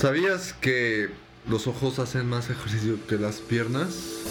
[0.00, 1.10] ¿Sabías que
[1.46, 4.24] los ojos hacen más ejercicio que las piernas?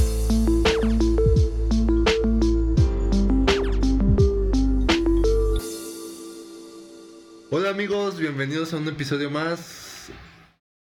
[7.51, 10.09] Hola amigos, bienvenidos a un episodio más.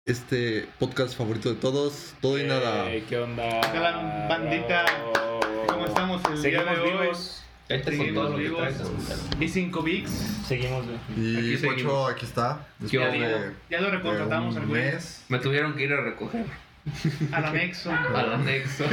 [0.06, 2.90] Este podcast favorito de todos, todo y nada.
[2.90, 3.60] Eh, ¿Qué onda?
[3.74, 4.86] Hola, bandita.
[5.68, 6.90] ¿Cómo estamos el día Seguimos de hoy?
[6.90, 7.42] vivos.
[7.70, 8.78] Vete con todo lo que Seguimos traes.
[8.78, 9.28] vivos.
[9.40, 10.10] Y 5 VIX.
[10.46, 10.84] Seguimos.
[11.16, 12.10] Y Aquí Pocho seguimos.
[12.10, 12.66] aquí está.
[13.70, 15.24] Ya lo recontratamos al mes.
[15.28, 16.44] Me tuvieron que ir a recoger
[17.32, 17.90] Al anexo.
[18.14, 18.84] al anexo.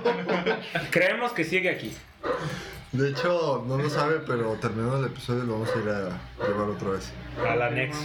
[0.90, 1.92] Creemos que sigue aquí.
[2.92, 6.68] De hecho, no lo sabe, pero terminando el episodio lo vamos a ir a llevar
[6.70, 7.10] otra vez.
[7.46, 8.00] Al anexo.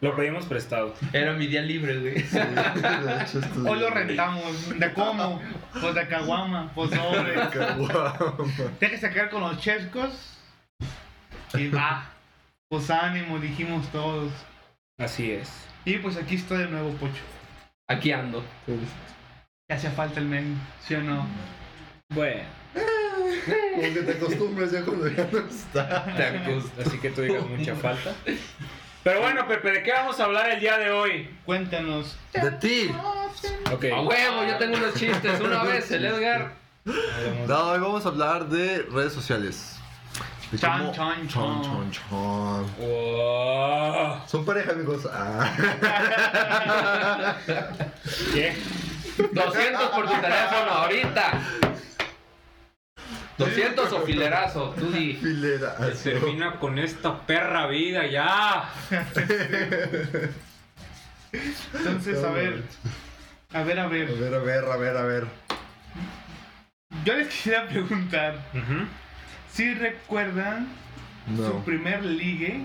[0.00, 0.94] Lo pedimos prestado.
[1.12, 2.20] Era mi día libre, güey.
[2.20, 4.78] Sí, de hecho, esto Hoy lo rentamos.
[4.78, 5.42] ¿De cómo?
[5.78, 6.70] Pues de caguama.
[6.74, 7.34] Pues sobre.
[7.50, 8.18] Caguama.
[8.80, 10.38] Deja que sacar con los chescos.
[11.54, 12.06] Y va.
[12.70, 14.32] Pues ánimo, dijimos todos.
[14.98, 15.50] Así es.
[15.84, 17.22] Y pues aquí estoy de nuevo, Pocho.
[17.88, 18.42] Aquí ando.
[19.68, 21.26] Ya hacía falta el men, ¿sí o no?
[22.14, 22.42] Bueno,
[22.72, 26.04] Como que te acostumbras ya cuando ya no está.
[26.16, 28.14] Te así que tú digas mucha falta.
[29.02, 31.30] Pero bueno, Pepe, ¿de qué vamos a hablar el día de hoy?
[31.46, 32.16] Cuéntanos.
[32.34, 32.94] De ti.
[33.72, 33.84] Ok.
[33.94, 35.40] A huevo, yo tengo unos chistes.
[35.40, 36.52] Una vez el Edgar.
[36.84, 39.76] No, hoy vamos a hablar de redes sociales.
[40.50, 41.64] De Chan, cómo- chan, chan, chan.
[41.72, 42.66] chan, chan.
[42.78, 44.20] Wow.
[44.26, 45.08] Son pareja, amigos.
[45.14, 47.36] Ah.
[48.34, 48.56] ¿Qué?
[49.32, 51.32] 200 por tu teléfono ahorita.
[53.40, 54.74] 200 o filerazo.
[54.78, 55.14] Tú di.
[56.02, 58.68] Termina con esta perra vida ya.
[61.74, 62.62] Entonces, a ver.
[63.52, 64.06] A ver, a A ver.
[64.16, 65.26] ver, a ver, a ver, a ver.
[67.04, 68.34] Yo les quisiera preguntar
[69.52, 70.68] si recuerdan
[71.36, 72.64] su primer ligue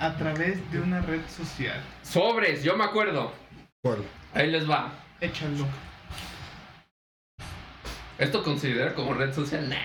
[0.00, 1.80] a través de una red social.
[2.02, 3.32] Sobres, yo me acuerdo.
[3.82, 3.98] ¿Cuál?
[4.34, 4.92] Ahí les va.
[5.20, 5.66] Échalo.
[8.18, 9.68] ¿Esto considera como red social?
[9.68, 9.76] Nah.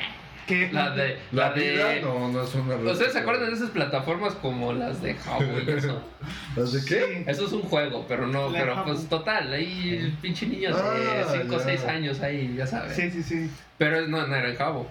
[0.49, 0.69] ¿Qué?
[0.73, 1.17] La de.
[1.31, 2.01] La, La vida de.
[2.01, 5.43] no, no es una red ¿Ustedes se acuerdan de esas plataformas como las de Jabo
[5.65, 6.01] y eso?
[6.55, 7.05] ¿Las de qué?
[7.17, 7.23] Sí.
[7.27, 11.23] Eso es un juego, pero no, La pero pues total, hay pinche niños de Ah,
[11.31, 11.63] 5 o ya.
[11.63, 12.95] 6 años ahí, ya sabes.
[12.95, 13.49] Sí, sí, sí.
[13.77, 14.89] Pero no, no era en Jabo.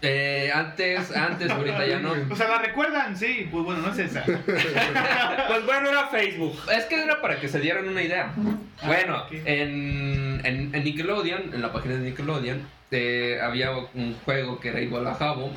[0.00, 2.14] Eh, antes, antes, ahorita ya no.
[2.30, 3.16] O sea, ¿la recuerdan?
[3.16, 3.48] Sí.
[3.50, 4.24] Pues bueno, no es esa.
[5.48, 6.56] Pues bueno, era Facebook.
[6.72, 8.32] Es que era para que se dieran una idea.
[8.86, 9.32] Bueno, Ah, ok.
[10.40, 12.60] En, en, en Nickelodeon, en la página de Nickelodeon,
[12.90, 15.50] eh, había un juego que era igual a Jabo,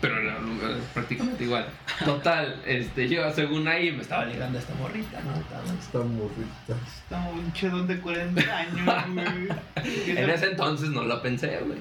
[0.00, 1.66] pero era eh, prácticamente igual.
[2.04, 5.34] Total, este, yo según ahí me estaba ligando a esta morrita, ¿no?
[5.34, 6.76] Estaba- Está morrita.
[7.02, 9.48] Estamos un chedón de 40 años, güey.
[10.18, 11.78] En ese entonces no lo pensé, güey.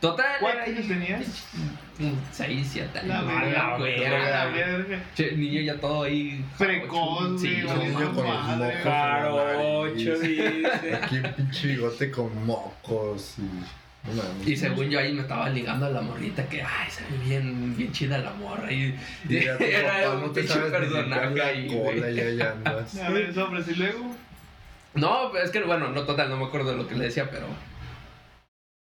[0.00, 0.36] Total.
[0.40, 1.46] ¿Cuántos años tenías?
[2.32, 3.32] 6, 7 La años.
[3.32, 3.48] la
[3.88, 5.02] era- verga.
[5.14, 6.44] Che, niño ya todo ahí.
[6.58, 8.26] Precoz, Sí, niño con los
[8.84, 9.94] mocos.
[9.94, 10.66] Dice.
[10.94, 14.50] Aquí un pinche bigote con mocos y.
[14.52, 17.76] Y según yo ahí me estaba ligando a la morrita que, ay, se ve bien,
[17.76, 18.70] bien chida la morra.
[18.70, 18.94] Y,
[19.28, 22.96] Y ya tu era papá un no te sabes personaje la ahí, cola andas.
[22.98, 24.14] A ver, sobres, y luego.
[24.94, 27.46] No, es que bueno, no total, no me acuerdo de lo que le decía, pero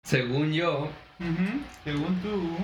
[0.07, 0.89] según yo,
[1.85, 2.57] Según tú.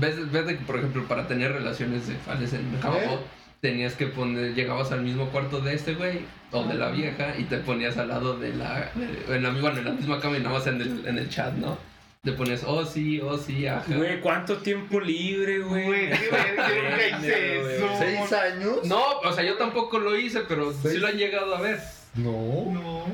[0.00, 3.20] ves, ves de que, por ejemplo, para tener relaciones sexuales en Jabo,
[3.60, 6.20] tenías que poner, llegabas al mismo cuarto de este güey
[6.52, 8.90] o de la vieja y te ponías al lado de la,
[9.28, 11.52] en la, bueno, en la misma cama y nada más en el, en el chat,
[11.54, 11.76] ¿no?
[12.22, 13.84] Te ponías, oh sí, oh sí, ajá.
[13.94, 15.86] Güey, ¿cuánto tiempo libre, güey?
[15.86, 17.74] Güey, qué verga, hice Güey.
[17.76, 17.88] eso.
[17.98, 18.84] ¿Seis años?
[18.84, 21.80] No, o sea, yo tampoco lo hice, pero sí lo han llegado a ver.
[22.14, 22.70] No.
[22.72, 23.04] No.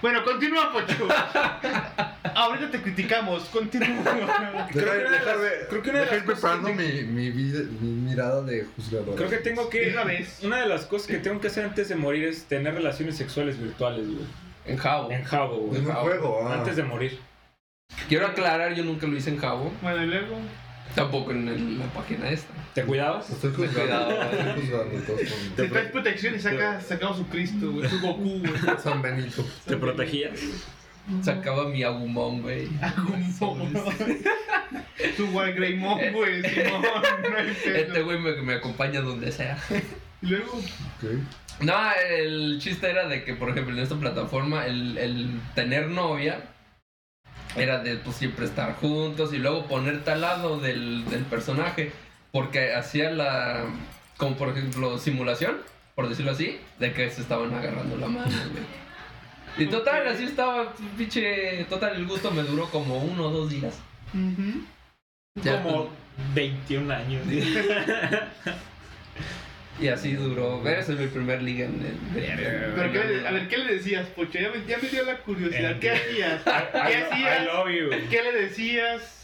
[0.00, 1.08] Bueno, continúa, Pocho.
[2.34, 3.88] Ahorita te criticamos, continúa.
[3.88, 7.02] Deja, Creo que una de las- creo que una de las cosas preparando que mi,
[7.04, 9.14] mi, vida- mi mirada de juzgador.
[9.16, 9.90] Creo que tengo que.
[9.92, 10.40] Una vez.
[10.44, 13.58] Una de las cosas que tengo que hacer antes de morir es tener relaciones sexuales
[13.58, 14.26] virtuales, güey.
[14.66, 15.10] En Jabo.
[15.10, 15.80] En Jabo, En güey.
[15.80, 16.54] un juego, ah.
[16.54, 17.18] Antes de morir.
[18.08, 19.72] Quiero aclarar, yo nunca lo hice en Jabo.
[19.82, 20.36] Bueno, y luego.
[20.98, 22.52] Tampoco en el- la página esta.
[22.74, 23.30] ¿Te cuidabas?
[23.30, 23.80] Estoy juzgando.
[23.80, 24.10] Cuidado.
[24.32, 25.00] Estoy juzgando.
[25.06, 27.88] todos son- Te traes protección y saca, sacamos su Cristo, güey.
[27.88, 28.52] Su Goku, güey.
[28.82, 29.44] San Benito.
[29.66, 30.38] ¿Te protegías?
[31.22, 32.68] Sacaba mi agumón, güey.
[35.16, 36.42] Su White Greymon, güey.
[36.50, 37.76] Simón, no hay pedo.
[37.76, 39.56] Este güey me, me acompaña donde sea.
[40.22, 40.52] Y luego.
[40.58, 41.10] Ok.
[41.60, 41.74] No,
[42.10, 46.42] el chiste era de que, por ejemplo, en esta plataforma, el, el tener novia
[47.56, 51.92] era de pues siempre estar juntos y luego ponerte al lado del, del personaje.
[52.32, 53.64] Porque hacía la.
[54.16, 55.58] Como por ejemplo, simulación,
[55.94, 58.64] por decirlo así, de que se estaban agarrando la mano, güey.
[59.58, 61.64] Y total, así estaba, pinche.
[61.64, 63.74] Total, el gusto me duró como uno o dos días.
[65.42, 65.88] Ya, Como
[66.34, 67.22] 21 años.
[69.80, 70.66] Y así duró.
[70.68, 72.74] Es mi primer liga en el.
[72.74, 74.38] Pero ¿qué le- a ver, ¿qué le decías, Pocho?
[74.38, 75.78] Ya me, ya me dio la curiosidad.
[75.78, 76.42] ¿Qué hacías?
[76.44, 77.46] ¿Qué I, I hacías?
[77.46, 77.90] love you.
[78.10, 79.14] ¿Qué le decías?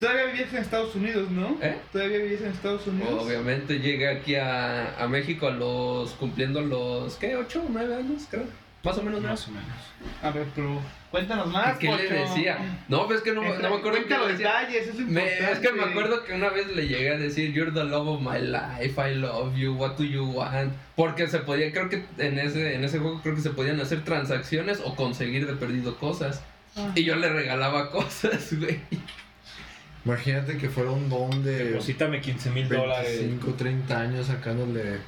[0.00, 1.58] Todavía vivías en Estados Unidos, ¿no?
[1.60, 1.76] ¿Eh?
[1.92, 3.22] Todavía vivías en Estados Unidos.
[3.22, 6.12] Obviamente llegué aquí a, a México a los.
[6.12, 7.16] cumpliendo los.
[7.16, 7.36] ¿Qué?
[7.36, 8.26] ¿8 o 9 años?
[8.30, 8.44] Creo.
[8.82, 9.28] Más o menos, ¿no?
[9.28, 9.68] Más o menos.
[10.22, 10.80] A ver, pero
[11.10, 12.56] cuéntanos más, ¿Qué le decía?
[12.88, 14.32] No, pues es que no, no me acuerdo los decía.
[14.60, 17.52] detalles, eso es Me- es que me acuerdo que una vez le llegué a decir
[17.52, 20.72] You're the love of my life, I love you, what do you want?
[20.96, 24.02] Porque se podía, creo que en ese, en ese juego creo que se podían hacer
[24.02, 26.42] transacciones o conseguir de perdido cosas.
[26.76, 26.90] Ah.
[26.94, 28.80] Y yo le regalaba cosas, güey.
[30.06, 33.18] Imagínate que fuera un don de Deposítame 15 mil dólares.
[33.20, 34.98] 25, 30 años sacándole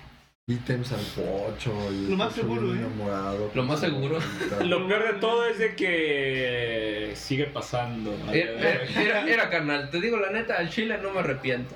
[0.49, 2.79] ítems al pocho y Lo más pocho seguro, ¿eh?
[2.79, 3.51] enamorado.
[3.55, 4.19] Lo más seguro.
[4.65, 8.13] Lo peor de todo es de que sigue pasando.
[8.33, 11.75] Era, era- era- era, carnal, te digo la neta, al chile no me arrepiento.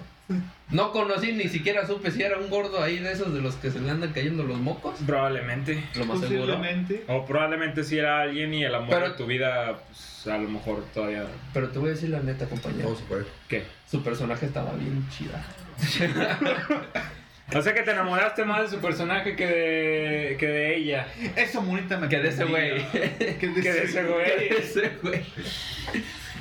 [0.71, 3.71] No conocí, ni siquiera supe si era un gordo ahí de esos de los que
[3.71, 4.97] se le andan cayendo los mocos.
[5.07, 5.85] Probablemente.
[5.95, 6.61] Lo más seguro.
[7.07, 10.49] O probablemente si era alguien y el amor Pero- de tu vida, pues, a lo
[10.49, 11.25] mejor todavía.
[11.55, 12.87] Pero te voy a decir la neta, compañero.
[12.89, 13.27] Vamos a ver.
[13.47, 13.63] ¿Qué?
[13.89, 15.45] Su personaje estaba bien chida.
[17.55, 21.07] O sea que te enamoraste más de su personaje que de, que de ella.
[21.37, 22.85] Eso, monita, me Que de ese güey.
[22.91, 24.49] Que de Que de ese güey.
[24.59, 25.23] Ese güey.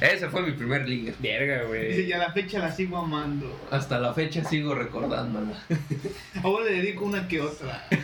[0.02, 1.13] Ese fue mi primer liga.
[1.19, 2.02] Verga, Dice, güey.
[2.02, 3.68] y a la fecha la sigo amando.
[3.72, 5.54] Hasta la fecha sigo recordándola.
[6.44, 7.86] Ahora le dedico una que otra.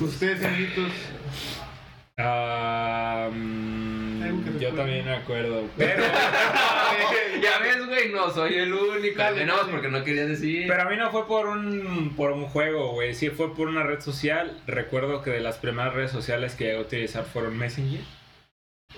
[0.00, 0.92] Ustedes, amiguitos,
[4.58, 5.68] Yo también me acuerdo.
[5.76, 6.02] Pero,
[7.42, 9.18] ya ves, güey, no soy el único.
[9.18, 9.22] No,
[9.56, 9.70] dale.
[9.70, 10.66] porque no quería decir.
[10.66, 13.14] pero a mí no fue por un, por un juego, güey.
[13.14, 14.58] Sí fue por una red social.
[14.66, 18.00] Recuerdo que de las primeras redes sociales que llegué a utilizar fueron Messenger.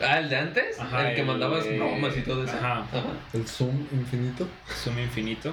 [0.00, 2.56] Ah, el de antes, Ajá, el que el- mandabas eh, bromas y todo eso.
[2.56, 2.85] ajá.
[3.32, 4.47] El zoom infinito.
[4.85, 5.53] Zoom infinito.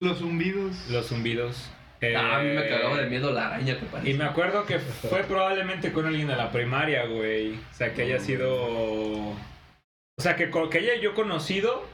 [0.00, 0.88] los zumbidos.
[0.90, 1.70] Los zumbidos.
[2.00, 4.16] Eh, Ah, a mí me cagaba de miedo la araña que Y parecía.
[4.16, 7.54] me acuerdo que fue probablemente con alguien de la primaria, güey.
[7.54, 9.34] O sea, que haya sido.
[10.18, 11.86] O sea, que, que haya yo conocido.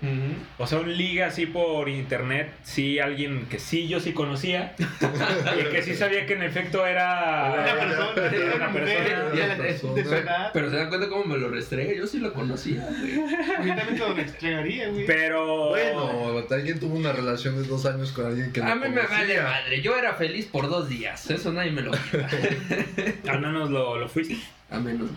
[0.57, 2.55] O sea, un liga así por internet.
[2.63, 4.75] Sí, alguien que sí, yo sí conocía.
[5.61, 7.53] y que sí sabía que en efecto era.
[7.53, 9.29] Una persona, Era una una mujer, persona.
[9.31, 10.51] de, la- de su edad.
[10.55, 11.93] Pero se dan cuenta cómo me lo restrega.
[11.93, 13.15] Yo sí lo conocía, güey.
[13.57, 15.05] A mí también te lo entregaría, güey.
[15.07, 15.69] Pero.
[15.69, 19.03] Bueno, alguien tuvo una relación de dos años con alguien que A no mí me
[19.03, 19.83] vale madre.
[19.83, 21.31] Yo era feliz por dos días.
[21.31, 22.27] Eso nadie me lo quita.
[23.33, 24.39] Al menos lo, lo fuiste.
[24.75, 25.11] A menos.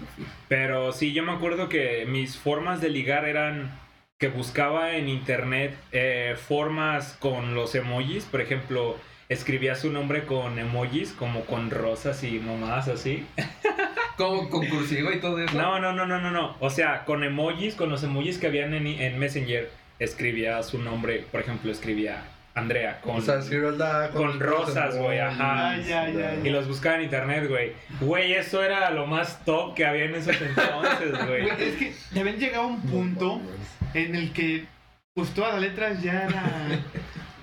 [0.47, 3.71] Pero sí, yo me acuerdo que mis formas de ligar eran
[4.17, 8.25] que buscaba en internet eh, formas con los emojis.
[8.25, 8.97] Por ejemplo,
[9.29, 13.25] escribía su nombre con emojis, como con rosas y mamadas así.
[14.17, 15.55] Como con cursiva y todo eso.
[15.55, 16.57] No, no, no, no, no, no.
[16.59, 19.69] O sea, con emojis, con los emojis que habían en, en Messenger,
[19.99, 21.23] escribía su nombre.
[21.31, 22.23] Por ejemplo, escribía
[22.57, 23.17] Andrea con...
[23.17, 25.71] O sea, escribió la con rosas, güey, ajá.
[25.71, 25.77] Ah,
[26.43, 27.73] Y los buscaba en internet, güey.
[28.01, 31.47] Güey, eso era lo más top que había en esos entonces, güey.
[31.49, 33.41] Es que ya habían llegado a un punto
[33.93, 34.65] en el que
[35.13, 36.43] pues todas las letras ya era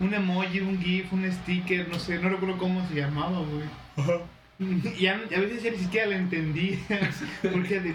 [0.00, 4.19] un emoji, un GIF, un sticker, no sé, no recuerdo cómo se llamaba, güey.
[4.60, 6.78] Y ya- a veces ya ni siquiera la entendía.
[7.43, 7.94] Porque de-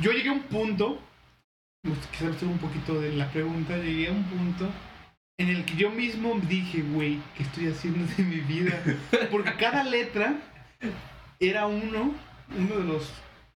[0.00, 0.98] yo llegué a un punto,
[1.82, 4.68] pues, quizás estuve un poquito de la pregunta, llegué a un punto
[5.38, 8.80] en el que yo mismo dije, güey, ¿qué estoy haciendo de mi vida?
[9.30, 10.36] Porque cada letra
[11.40, 12.14] era uno,
[12.56, 13.12] uno de los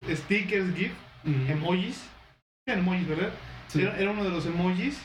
[0.08, 0.92] stickers, GIF,
[1.48, 2.04] emojis.
[2.66, 3.32] Eran emojis, ¿verdad?
[3.68, 3.82] Sí.
[3.82, 5.00] Era, era uno de los emojis.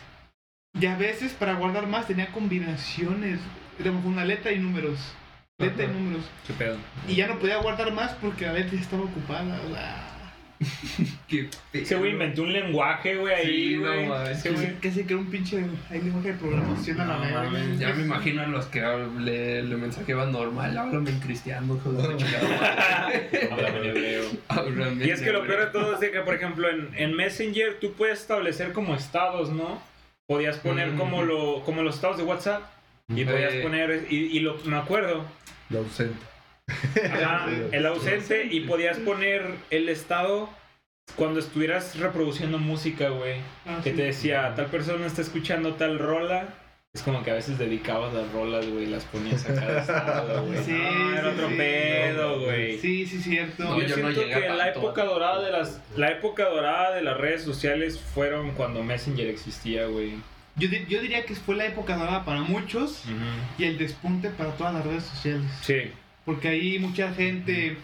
[0.81, 3.41] Y a veces para guardar más tenía combinaciones.
[3.79, 4.99] Era una letra y números.
[5.59, 6.25] Letra y números.
[6.47, 6.77] ¿Qué pedo?
[7.07, 9.61] Y ya no podía guardar más porque la letra ya estaba ocupada.
[11.29, 14.41] Qué Ese güey inventó un lenguaje, güey, ahí, Sí, no güey.
[14.43, 15.07] que güey.
[15.07, 15.57] que un pinche
[15.91, 17.43] lenguaje de programación a la No, verga.
[17.45, 18.81] mames, Ya me imagino a los que
[19.21, 20.77] le, le mensajeaban normal.
[20.77, 23.07] Háblame en cristiano, hijo de la chingada.
[23.53, 24.25] Háblame en hebreo.
[24.49, 25.57] Háblame Y es en que lo hebreo.
[25.57, 28.95] peor de todo es de que, por ejemplo, en, en Messenger tú puedes establecer como
[28.95, 29.81] estados, ¿no?
[30.27, 30.99] Podías poner Mm.
[30.99, 32.63] como, lo, como los estados de WhatsApp.
[33.09, 33.27] Y Eh.
[33.27, 35.25] podías poner, y, y lo, me acuerdo,
[35.71, 36.15] La ausente.
[37.13, 40.49] Ajá, el ausente, y podías poner el estado
[41.17, 43.37] cuando estuvieras reproduciendo música, güey.
[43.67, 43.97] Ah, Que sí.
[43.97, 46.49] te decía, tal persona está escuchando tal rola.
[46.95, 50.59] Es como que a veces dedicabas las rolas, güey, las ponías a cada estado, güey.
[50.63, 51.55] Sí, No, era sí, otro sí.
[51.57, 52.79] pedo, güey.
[52.79, 53.65] Sí, sí, cierto.
[53.65, 54.81] No, yo, yo no siento llegué que a la tanto.
[54.81, 59.87] época dorada de las la época dorada de las redes sociales fueron cuando Messenger existía,
[59.87, 60.17] güey.
[60.57, 63.05] Yo, di- yo diría que fue la época dorada para muchos
[63.57, 65.51] y el despunte para todas las redes sociales.
[65.63, 65.91] Sí.
[66.25, 67.77] Porque ahí mucha gente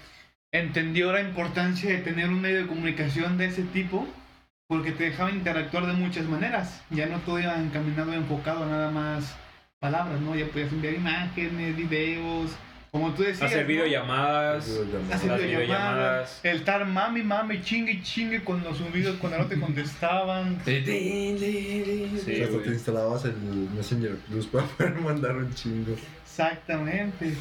[0.53, 4.07] entendió la importancia de tener un medio de comunicación de ese tipo,
[4.67, 6.83] porque te dejaba interactuar de muchas maneras.
[6.91, 9.35] Ya no todo iba encaminado, enfocado a nada más
[9.79, 10.35] palabras, ¿no?
[10.35, 12.51] Ya podías enviar imágenes, videos,
[12.91, 13.51] como tú decías.
[13.51, 13.69] Hacer ¿no?
[13.69, 14.69] videollamadas.
[15.13, 19.59] Hacer Las videollamadas, el estar mami, mami, chingue, chingue con los subidos cuando no te
[19.59, 20.59] contestaban.
[20.65, 23.37] Sí, sí, Hasta te instalabas el
[23.75, 25.95] Messenger Plus para poder mandar un chingo.
[26.25, 27.35] Exactamente.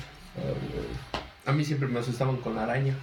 [1.45, 2.93] A mí siempre me asustaban con la araña.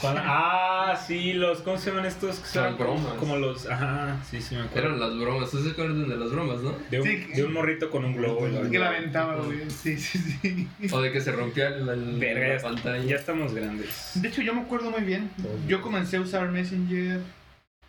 [0.00, 1.60] Con- Ah, sí, los.
[1.60, 2.40] ¿Cómo se llaman estos?
[2.40, 3.14] Que son como, bromas.
[3.14, 3.66] como los.
[3.70, 4.88] Ajá, sí, sí, me acuerdo.
[4.88, 5.50] Eran las bromas.
[5.50, 6.74] ¿Tú se acuerdan de las bromas, no?
[6.90, 7.16] De un, Sí.
[7.36, 8.48] de un morrito con un globo.
[8.48, 9.70] la- Que la aventaba, güey.
[9.70, 10.68] Sí, sí, sí.
[10.92, 13.04] O de que se rompía el, el- Verga, la ya, pantalla.
[13.04, 14.10] ya estamos grandes.
[14.14, 15.30] De hecho, yo me acuerdo muy bien.
[15.68, 17.20] Yo comencé a usar Messenger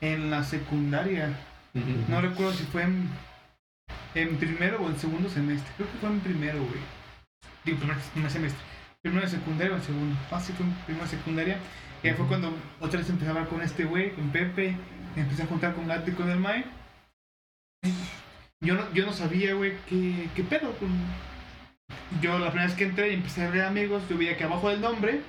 [0.02, 1.34] en la secundaria.
[2.08, 3.10] No recuerdo si fue en,
[4.14, 5.72] en primero o en segundo semestre.
[5.78, 6.80] Creo que fue en primero, güey.
[7.66, 8.62] Digo, primer, primer semestre.
[9.02, 10.16] Primero de secundaria o en segundo.
[10.32, 11.58] En primero de secundaria.
[12.04, 14.76] Y ahí fue cuando otra vez empecé a hablar con este güey, con Pepe.
[15.16, 16.66] Me empecé a juntar con Gato y con el Mike.
[18.62, 20.74] Yo no, yo no sabía, güey, qué, qué pedo.
[22.22, 24.70] Yo la primera vez que entré y empecé a ver amigos, yo veía que abajo
[24.70, 25.22] del nombre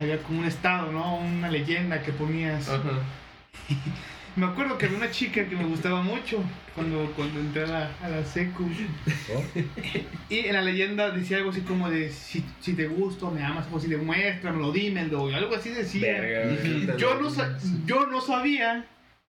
[0.00, 1.16] había como un estado, ¿no?
[1.16, 2.68] Una leyenda que ponías.
[2.68, 2.90] Ajá.
[4.36, 6.42] Me acuerdo que había una chica que me gustaba mucho
[6.74, 8.64] cuando, cuando entré a la, a la secu.
[10.28, 13.66] Y en la leyenda decía algo así como de si, si te gusto, me amas,
[13.72, 16.20] o si demuéstramelo, dímelo, y algo así decía.
[16.20, 16.96] Verga.
[16.96, 17.28] Yo no,
[17.86, 18.84] yo no sabía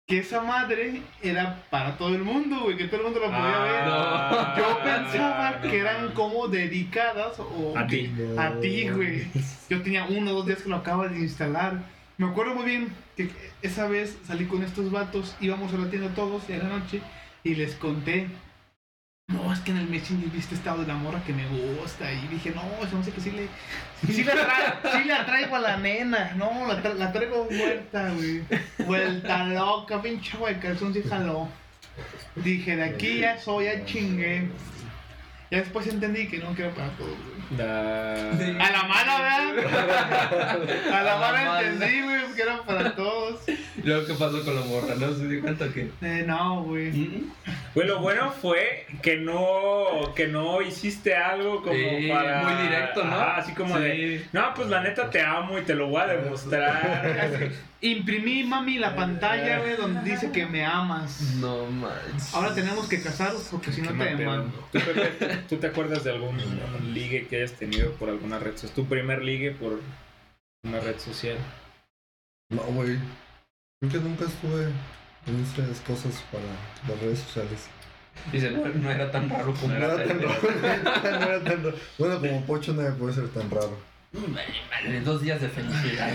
[0.07, 3.59] que esa madre era para todo el mundo, güey, que todo el mundo la podía
[3.63, 3.83] ver.
[3.87, 6.15] Ah, Yo pensaba no, que eran no.
[6.15, 8.13] como dedicadas o A ti.
[8.37, 9.27] a ti, güey.
[9.71, 11.81] Yo tenía uno o dos días que lo acabo de instalar.
[12.23, 13.31] Me acuerdo muy bien que
[13.63, 17.01] esa vez salí con estos vatos, íbamos a la tienda todos en la noche
[17.43, 18.29] y les conté.
[19.29, 22.13] No, es que en el Messenger viste estado de la morra que me gusta.
[22.13, 23.49] Y dije, no, eso no sé que sí le.
[24.07, 26.35] Sí la, sí la traigo a la nena.
[26.37, 28.43] No, la, tra- la traigo muerta, güey.
[28.87, 31.49] Vuelta loca, pinche güey, calzón sí jaló.
[32.37, 34.49] Dije, de aquí ya soy, ya chingué.
[35.51, 37.32] Ya después entendí que no, que era para todos, güey.
[37.57, 40.57] Da- A la mala, ¿verdad?
[40.91, 43.41] A la A la mala entendí, güey, que era para todos.
[43.49, 44.95] ¿Y luego qué pasó con la morra?
[44.99, 45.91] ¿No se dio cuenta que?
[46.03, 47.25] Eh, no, güey.
[47.75, 52.43] Güey, lo bueno fue que no, que no hiciste algo como Sí, para...
[52.43, 53.15] muy directo, ¿no?
[53.15, 53.83] Ajá, así como Sí.
[53.83, 57.51] de, no, pues la neta te amo y te lo voy a demostrar.
[57.83, 61.21] Imprimí, mami, la pantalla, güey, donde dice que me amas.
[61.41, 62.33] No manches.
[62.33, 64.57] Ahora tenemos que casarnos porque si no te demando.
[64.71, 66.39] ¿Tú, Pepe, ¿Tú te acuerdas de algún
[66.95, 68.73] ligue que hayas tenido por alguna red social?
[68.73, 69.81] ¿Tu primer ligue por
[70.65, 71.37] una red social?
[72.51, 72.99] No, güey.
[73.81, 74.69] Creo que nunca estuve
[75.27, 76.45] en esas cosas para
[76.87, 77.69] las redes sociales.
[78.31, 80.41] Dice, no, no era tan raro como No No era tan raro.
[81.03, 81.77] No era tan raro.
[81.99, 83.77] Bueno, como Pocho no puede ser tan raro.
[84.13, 86.11] Vale, dos días de felicidad.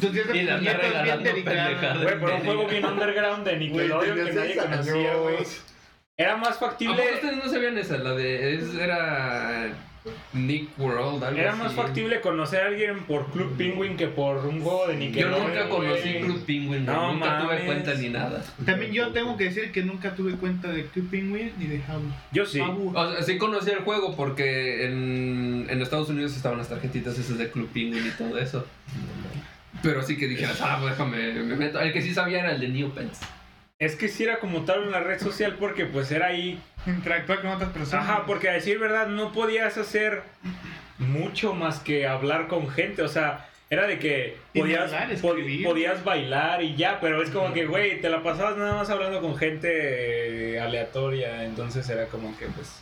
[0.00, 2.02] Dos días de Y la bien regalando pendejadas.
[2.02, 5.36] Güey, pero un juego bien underground de Nickelodeon que nadie conocía, güey.
[6.16, 7.02] Era más ¿A poco factible...
[7.14, 7.96] ustedes no sabían esa?
[7.98, 8.54] La de.
[8.54, 9.70] es- era.
[10.32, 11.62] Nick World, algo Era así.
[11.62, 15.46] más factible conocer a alguien por Club Penguin que por un juego de Yo Nickelodeon.
[15.46, 16.14] nunca conocí.
[16.20, 18.42] Club Penguin, No nunca tuve cuenta ni nada.
[18.66, 22.04] También yo tengo que decir que nunca tuve cuenta de Club Penguin ni de Jabu.
[22.32, 22.58] Yo sí.
[22.58, 22.92] Jabu.
[22.96, 27.38] O sea, sí conocí el juego porque en, en Estados Unidos estaban las tarjetitas esas
[27.38, 28.66] de Club Penguin y todo eso.
[29.82, 31.80] Pero sí que dijeras, ah, pues déjame, me meto.
[31.80, 33.20] El que sí sabía era el de Neopets.
[33.82, 36.62] Es que sí era como tal una red social porque pues era ahí.
[36.86, 38.08] Interactuar con otras personas.
[38.08, 40.22] Ajá, porque a decir verdad no podías hacer
[40.98, 43.02] mucho más que hablar con gente.
[43.02, 45.64] O sea, era de que podías, bailar, escribir.
[45.64, 49.20] podías bailar y ya, pero es como que, güey, te la pasabas nada más hablando
[49.20, 51.42] con gente eh, aleatoria.
[51.42, 52.80] Entonces era como que pues...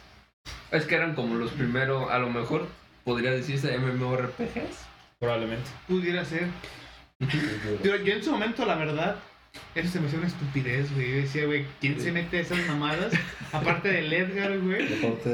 [0.70, 2.68] Es que eran como los primeros, a lo mejor
[3.04, 4.84] podría decirse MMORPGs.
[5.18, 5.70] Probablemente.
[5.88, 6.48] Pudiera ser.
[7.82, 9.16] Yo en su momento, la verdad,
[9.74, 11.10] eso se me hacía una estupidez, güey.
[11.10, 13.12] Yo decía, güey, ¿quién se mete a esas mamadas?
[13.52, 14.86] Aparte del Edgar, güey.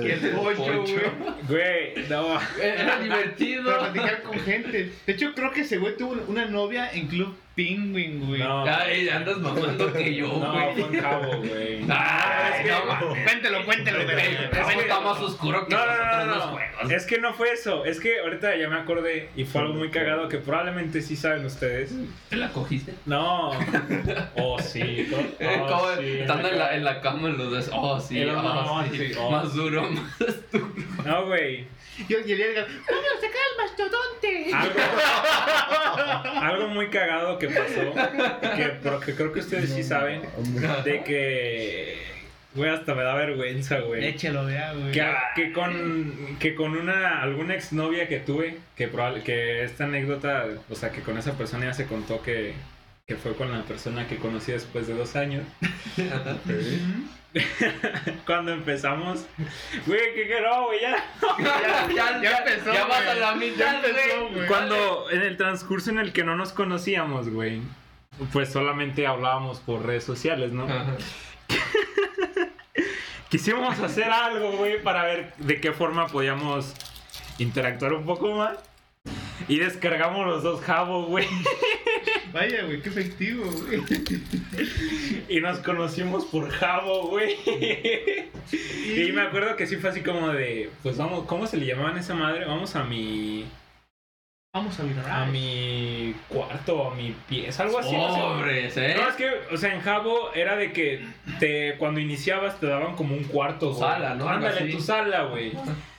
[0.03, 0.63] Y el Pocho.
[0.63, 1.95] güey.
[1.95, 2.39] Güey, no.
[2.63, 3.65] Era divertido.
[3.65, 4.93] Para platicar con gente.
[5.07, 8.39] De hecho, creo que ese güey tuvo una novia en Club Penguin, güey.
[8.43, 8.65] No.
[8.67, 10.75] Ay, andas mamando que yo, No, güey.
[10.75, 11.85] fue en Jabo, güey.
[11.89, 13.25] Ay, Es que- no mames.
[13.25, 14.35] Cuéntelo, cuéntelo, güey.
[14.53, 16.91] Eso está más oscuro que No, los no, no, no, juegos.
[16.93, 17.87] Es que no fue eso.
[17.87, 21.47] Es que ahorita ya me acordé y fue algo muy cagado que probablemente sí saben
[21.47, 21.95] ustedes.
[22.29, 22.93] ¿Te la cogiste?
[23.07, 23.53] No.
[24.39, 25.09] Oh, sí.
[25.41, 27.71] Eh, oh, como sí, estando en la, en la cama los dos.
[27.73, 28.99] Oh, sí, Era oh, sí.
[28.99, 29.31] sí, oh.
[29.31, 30.69] Más duro, más duro.
[31.05, 31.67] No, güey.
[32.09, 34.51] Yo y el Edgar, ¡Vámonos a sacar al mastodonte!
[34.53, 38.57] Algo, algo muy cagado que pasó.
[38.57, 40.23] Que, pero que creo que ustedes sí saben.
[40.85, 42.17] De que.
[42.55, 44.07] Güey, hasta me da vergüenza, güey.
[44.07, 44.93] Échelo, vea, güey.
[44.93, 50.47] Que, que con que con una alguna exnovia que tuve, que probable, que esta anécdota,
[50.71, 52.55] o sea, que con esa persona ya se contó que
[53.07, 55.45] que fue con la persona que conocí después de dos años.
[58.27, 59.25] Cuando empezamos,
[59.87, 61.05] güey, que que no, güey, ya.
[61.39, 64.35] ya, ya, Ya empezó, Ya vas a la mitad, Ya empezó, güey.
[64.35, 64.47] güey.
[64.49, 67.61] Cuando en el transcurso en el que no nos conocíamos, güey,
[68.33, 70.65] pues solamente hablábamos por redes sociales, ¿no?
[70.65, 70.97] Ajá.
[73.29, 76.75] Quisimos hacer algo, güey, para ver de qué forma podíamos
[77.39, 78.59] interactuar un poco más.
[79.49, 81.27] Y descargamos los dos Jabo, güey.
[82.33, 83.83] Vaya, güey, qué efectivo, güey.
[85.29, 87.37] Y nos conocimos por Jabo, güey.
[88.97, 91.97] Y me acuerdo que sí fue así como de, pues vamos, ¿cómo se le llamaban
[91.97, 92.45] a esa madre?
[92.45, 93.45] Vamos a mi,
[94.57, 95.11] Vamos a mirar.
[95.11, 97.93] a mi cuarto, a mi pieza, algo así.
[97.93, 98.21] no sé.
[98.21, 98.95] Pobres, ¿eh?
[98.97, 101.05] No, es que, o sea, en Jabo era de que
[101.41, 103.71] te, cuando iniciabas te daban como un cuarto.
[103.71, 103.91] Tu güey.
[103.91, 104.29] sala, ¿no?
[104.29, 105.53] Ándale, tu sala, güey.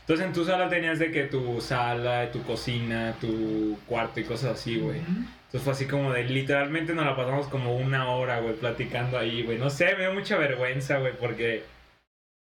[0.07, 4.53] Entonces en tu sala tenías de que tu sala, tu cocina, tu cuarto y cosas
[4.57, 4.99] así, güey.
[4.99, 9.43] Entonces fue así como de, literalmente nos la pasamos como una hora, güey, platicando ahí,
[9.43, 9.57] güey.
[9.57, 11.65] No sé, me dio mucha vergüenza, güey, porque...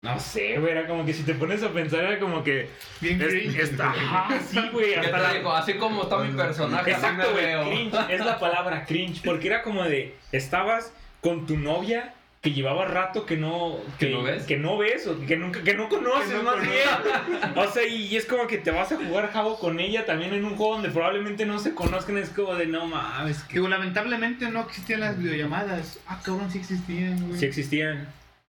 [0.01, 2.69] No sé, güey, era como que si te pones a pensar era como que...
[3.01, 3.59] Bien es- cringe.
[3.59, 5.33] está, ajá, sí, güey, ¿Qué hasta te la...
[5.33, 5.51] digo?
[5.51, 9.83] Así como está mi personaje, Exacto, güey, cringe, es la palabra cringe, porque era como
[9.83, 14.43] de, estabas con tu novia que llevaba rato que no ¿Que no ves?
[14.45, 16.73] que no ves o que nunca que no conoces Que no más conoces.
[16.73, 17.57] bien.
[17.57, 20.33] O sea, y, y es como que te vas a jugar jabo con ella también
[20.33, 23.67] en un juego donde probablemente no se conozcan, es como de no mames, que Que
[23.67, 25.99] lamentablemente no existían las videollamadas.
[26.07, 27.37] Ah, cabrón, sí existían, güey.
[27.39, 28.07] si existían.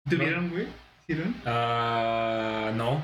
[0.07, 0.67] ¿Tuvieron, güey?
[1.07, 1.35] ¿Hicieron?
[1.45, 3.01] Ah, no.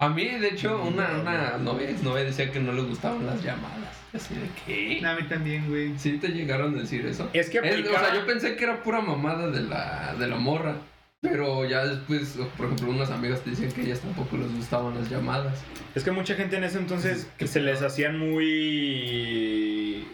[0.00, 3.96] A mí, de hecho, una, una novia, exnovia decía que no le gustaban las llamadas.
[4.12, 5.00] Así de que...
[5.00, 5.96] No, a mí también, güey.
[5.98, 7.30] ¿Sí te llegaron a decir eso?
[7.32, 10.26] Es que Es- o aplicaba- sea, yo pensé que era pura mamada de la, de
[10.26, 10.76] la morra.
[11.22, 15.08] Pero ya después, por ejemplo, unas amigas te dicen que ellas tampoco les gustaban las
[15.08, 15.58] llamadas.
[15.94, 20.06] Es que mucha gente en ese entonces que se les hacían muy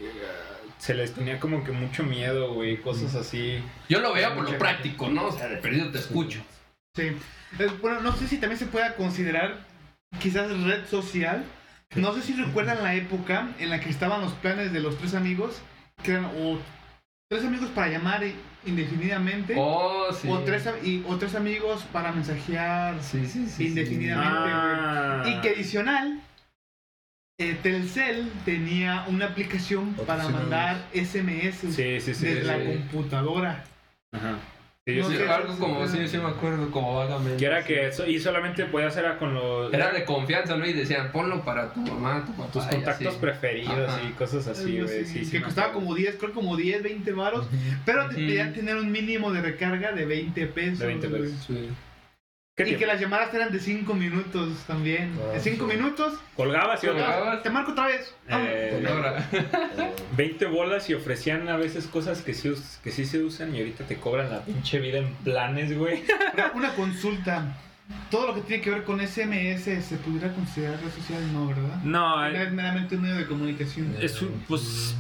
[0.79, 3.59] se les tenía como que mucho miedo, güey, cosas así.
[3.89, 5.27] Yo lo veía por lo práctico, ¿no?
[5.27, 6.41] O sea, de perdido te escucho.
[6.95, 7.11] Sí.
[7.59, 9.67] Eh, Bueno, no sé si también se pueda considerar
[10.19, 11.45] quizás red social.
[11.97, 15.15] No sé si recuerdan la época en la que estaban los planes de los tres
[15.15, 15.61] amigos,
[16.03, 16.59] que eran o
[17.29, 18.23] tres amigos para llamar
[18.65, 20.29] indefinidamente, Oh, sí.
[20.29, 23.49] o, tres, y, o tres amigos para mensajear Sí, sí, sí.
[23.49, 23.67] sí.
[23.69, 24.51] indefinidamente.
[24.53, 25.25] Ah.
[25.27, 26.21] Y que adicional,
[27.41, 32.27] eh, Telcel tenía una aplicación para mandar SMS Sí, sí, sí.
[32.27, 32.47] desde sí.
[32.47, 33.65] la computadora.
[34.13, 34.39] Ajá.
[34.91, 35.29] Sí, yo No sí- sé.
[35.29, 37.37] algo como, sí, sí me acuerdo, como vagamente.
[37.39, 40.67] que era que eso, y solamente podías hacer con los Era de confianza, ¿no?
[40.67, 42.53] Y decían, ponlo para tu mamá, tu papá.
[42.53, 43.19] tus contactos así.
[43.21, 44.01] preferidos Ajá.
[44.09, 45.05] y cosas así, güey.
[45.05, 47.47] Sí, sí, que costaba como 10, creo como 10, 20 varos.
[47.85, 50.79] Pero te pedían tener un mínimo de recarga de 20 pesos.
[50.81, 51.23] De 20 güey.
[51.23, 51.45] pesos.
[51.47, 51.69] Sí.
[52.65, 52.81] ¿Qué Y tiempo?
[52.81, 55.19] que las llamadas eran de 5 minutos también.
[55.31, 55.77] Ah, de 5 sí.
[55.77, 57.43] minutos, Colgabas y Colgabas.
[57.43, 58.15] te marco otra vez.
[58.29, 59.27] Eh, Ahora,
[60.17, 63.85] 20 bolas y ofrecían a veces cosas que sí, que sí se usan y ahorita
[63.85, 66.03] te cobran la pinche vida en planes, güey.
[66.35, 67.57] Una- Una consulta.
[68.11, 71.77] Todo lo que tiene que ver con SMS se pudiera considerar red social, no, ¿verdad?
[71.83, 73.97] No, Es meramente un medio de comunicación.
[74.01, 74.95] es un, pues,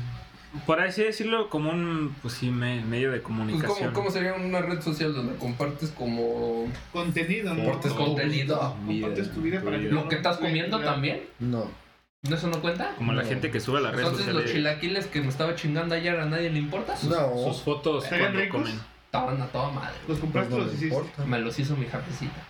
[0.67, 3.77] por así decirlo, como un, pues sí, me- medio de pues, comunicación.
[3.79, 7.63] ¿cómo, ¿cómo sería una red social donde compartes como Contenido, ¿no?
[7.65, 8.77] Compartes contenido?
[8.87, 11.23] Compartes tu vida para que lo que estás comiendo también?
[11.39, 11.71] No.
[12.23, 12.95] ¿No ¿Eso no cuenta?
[12.99, 15.55] Como la gente que sube a las redes Entonces los sociales chilaquiles que me estaba
[15.55, 16.95] chingando ayer a nadie le importa.
[17.09, 17.45] No.
[17.53, 18.61] sus fotos ¿Se ven cuando ricos?
[18.61, 18.81] comen.
[19.07, 19.97] Estaban a toda madre.
[20.07, 20.95] Los compraste, no los me hiciste.
[20.95, 21.25] importa.
[21.25, 22.47] Me los hizo mi jefecita.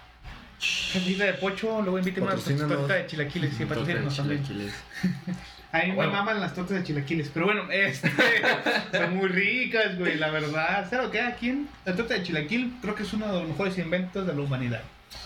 [0.92, 2.78] Cajita de pocho, luego invítame una Patrocínanos.
[2.78, 3.56] torta de chilaquiles.
[3.56, 4.42] Sí, patrocínanos también.
[5.72, 7.30] A mí me maman las tortas de chilaquiles.
[7.32, 8.10] Pero bueno, este,
[8.92, 10.88] son muy ricas, güey, la verdad.
[10.90, 11.66] ¿Sabes lo que hay aquí?
[11.84, 14.82] La torta de chilaquil creo que es uno de los mejores inventos de la humanidad.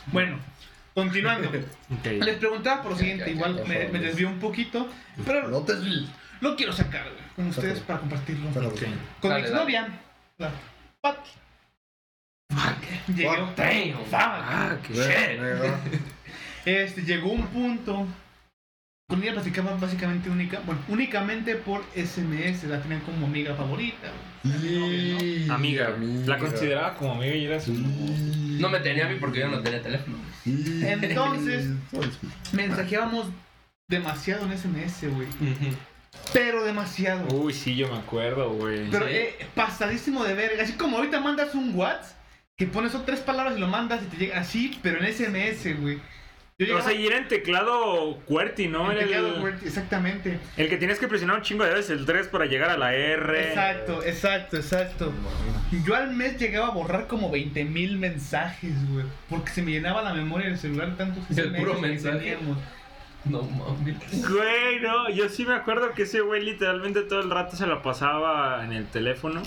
[0.06, 0.38] Bueno,
[0.94, 1.50] continuando.
[2.04, 4.88] Les preguntaba por lo siguiente, igual me, me desvió un poquito,
[5.24, 5.74] pero No te...
[6.40, 8.50] lo quiero sacar güey, con ustedes para compartirlo.
[8.50, 9.88] Con Dale, mi exnovia,
[10.38, 10.50] la
[11.00, 11.30] Pati.
[13.14, 13.56] Llegó, Fuck.
[14.10, 14.12] Fuck.
[14.12, 14.76] Ah,
[16.64, 18.06] Este, llegó un punto.
[19.06, 24.08] Con ella platicaba básicamente única, bueno, únicamente por SMS, la tenían como amiga favorita.
[24.42, 25.44] güey.
[25.44, 25.90] Y- Amiga,
[26.26, 27.74] la consideraba como amiga y era su...
[27.74, 30.16] No me tenía a mí porque yo no tenía teléfono.
[30.46, 31.66] Entonces-
[32.52, 33.26] Mensajeábamos
[33.88, 35.28] demasiado en SMS, güey.
[36.32, 37.26] Pero demasiado.
[37.34, 38.88] Uy, sí, yo me acuerdo, güey.
[38.90, 39.12] Pero sí.
[39.14, 40.62] eh, pasadísimo de verga.
[40.62, 42.16] Así como ahorita mandas un WhatsApp,
[42.56, 45.98] que pones tres palabras y lo mandas y te llega así, pero en SMS, güey.
[46.56, 48.92] Yo O sea, y era en teclado QWERTY, ¿no?
[48.92, 50.38] en teclado el, Word, exactamente.
[50.56, 52.94] el que tienes que presionar un chingo de veces el 3 para llegar a la
[52.94, 53.48] R.
[53.48, 55.12] Exacto, exacto, exacto.
[55.84, 59.04] Yo al mes llegaba a borrar como 20 mil mensajes, güey.
[59.28, 62.18] Porque se me llenaba la memoria del celular tantos El puro que mensaje.
[62.18, 62.58] teníamos.
[63.24, 64.28] No mames.
[64.28, 67.82] Güey, no, yo sí me acuerdo que ese güey literalmente todo el rato se la
[67.82, 69.42] pasaba en el teléfono.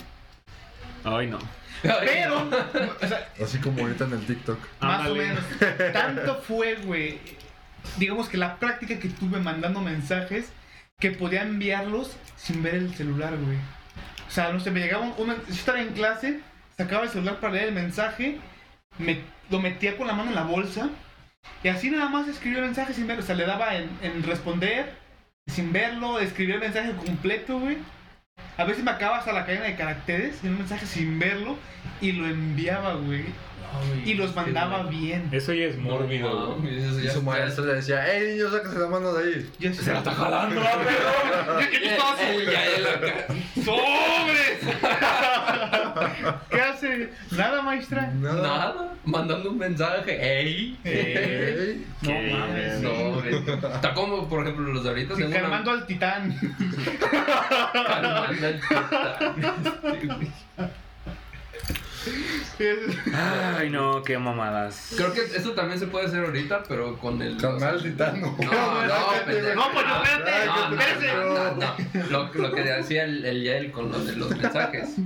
[1.04, 1.38] Ay, no.
[1.82, 2.48] Pero,
[3.02, 4.58] o sea, Así como ahorita en el TikTok.
[4.80, 5.28] más o Ándale.
[5.28, 5.44] menos.
[5.92, 7.18] Tanto fue, güey.
[7.96, 10.50] Digamos que la práctica que tuve mandando mensajes
[10.98, 13.56] que podía enviarlos sin ver el celular, güey.
[14.26, 16.40] O sea, no sé, me llegaba un, un men- yo estaba en clase,
[16.76, 18.38] sacaba el celular para leer el mensaje,
[18.98, 20.90] me, lo metía con la mano en la bolsa
[21.62, 23.22] y así nada más escribía el mensaje sin verlo.
[23.22, 24.92] O sea, le daba en, en responder
[25.46, 27.78] sin verlo, escribía el mensaje completo, güey.
[28.58, 31.56] A veces me acaba hasta la cadena de caracteres en un mensaje sin verlo
[32.00, 33.26] y lo enviaba, güey.
[34.04, 35.28] Y los mandaba bien.
[35.30, 38.88] Eso ya es mórbido, No, Y ya su maestro le decía, ¡Ey, niño, sáquese la
[38.88, 39.50] mano de ahí!
[39.60, 40.60] Yo Se la está jalando.
[41.70, 43.26] ¿Qué te pasa, ya.
[43.64, 44.58] ¡Sobres!
[46.50, 47.10] ¿Qué hace?
[47.32, 48.12] ¿Nada, maestra?
[48.14, 50.40] Nada, mandando un mensaje.
[50.40, 50.78] ¡Ey!
[50.84, 51.86] Ey.
[52.02, 52.80] No mames.
[52.80, 53.20] No.
[53.74, 55.14] Está como, por ejemplo, los de ahorita.
[55.16, 56.38] Sí, tengo una- calmando al titán.
[57.72, 58.16] Calmando
[59.82, 60.32] al titán.
[63.58, 64.94] Ay, no, qué mamadas.
[64.96, 67.36] Creo que eso también se puede hacer ahorita, pero con el.
[67.36, 68.36] Calmar al titán, no.
[68.38, 68.94] No, no,
[69.26, 69.54] pendejo.
[69.54, 71.14] No, pues no, espérate, No, no, espérate.
[71.14, 71.74] no, no, no.
[72.10, 74.96] Lo, lo que decía el, el Yael con lo de los mensajes.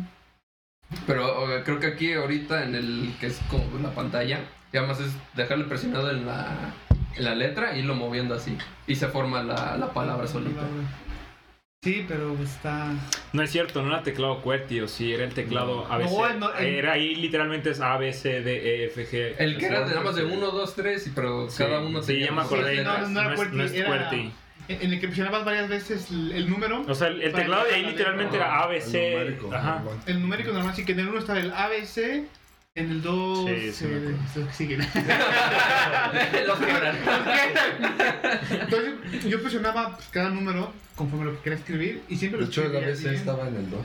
[1.07, 4.41] Pero eh, creo que aquí ahorita en el que es como la pantalla,
[4.73, 6.75] ya más es dejarle presionado en la,
[7.17, 8.57] en la letra y irlo moviendo así.
[8.87, 10.63] Y se forma la, la palabra solita.
[11.85, 12.93] Sí, pero está.
[13.33, 15.93] No es cierto, no era teclado QWERTY, o sí, era el teclado No.
[15.93, 16.11] ABC.
[16.11, 19.35] No, no, el- Era ahí literalmente es A, B, C, D, E, F, G.
[19.39, 19.91] El que era de Sí.
[19.95, 22.77] nada más de 1, 2, 3, pero Sí, cada uno sí, tenía ya me acordé.
[22.77, 23.11] letras.
[23.11, 24.33] No, no, No, es, QWERTY, no es era- QWERTY.
[24.69, 26.83] En el que presionabas varias veces el, el número.
[26.89, 29.11] O sea, el, el teclado de ahí literalmente era A, B, El C.
[29.19, 29.75] numérico, Ajá.
[29.77, 29.97] normal.
[30.07, 31.99] El numérico normal, sí que en el 1 está el ABC,
[32.75, 33.49] en el 2.
[33.51, 34.11] Sí, sí acuerdo.
[34.37, 34.81] los que siguen.
[36.47, 36.97] Los quebran.
[38.51, 42.51] Entonces yo presionaba pues, cada número conforme lo que quería escribir y siempre De lo
[42.51, 43.15] hecho, el ABC bien.
[43.15, 43.81] estaba en el 2.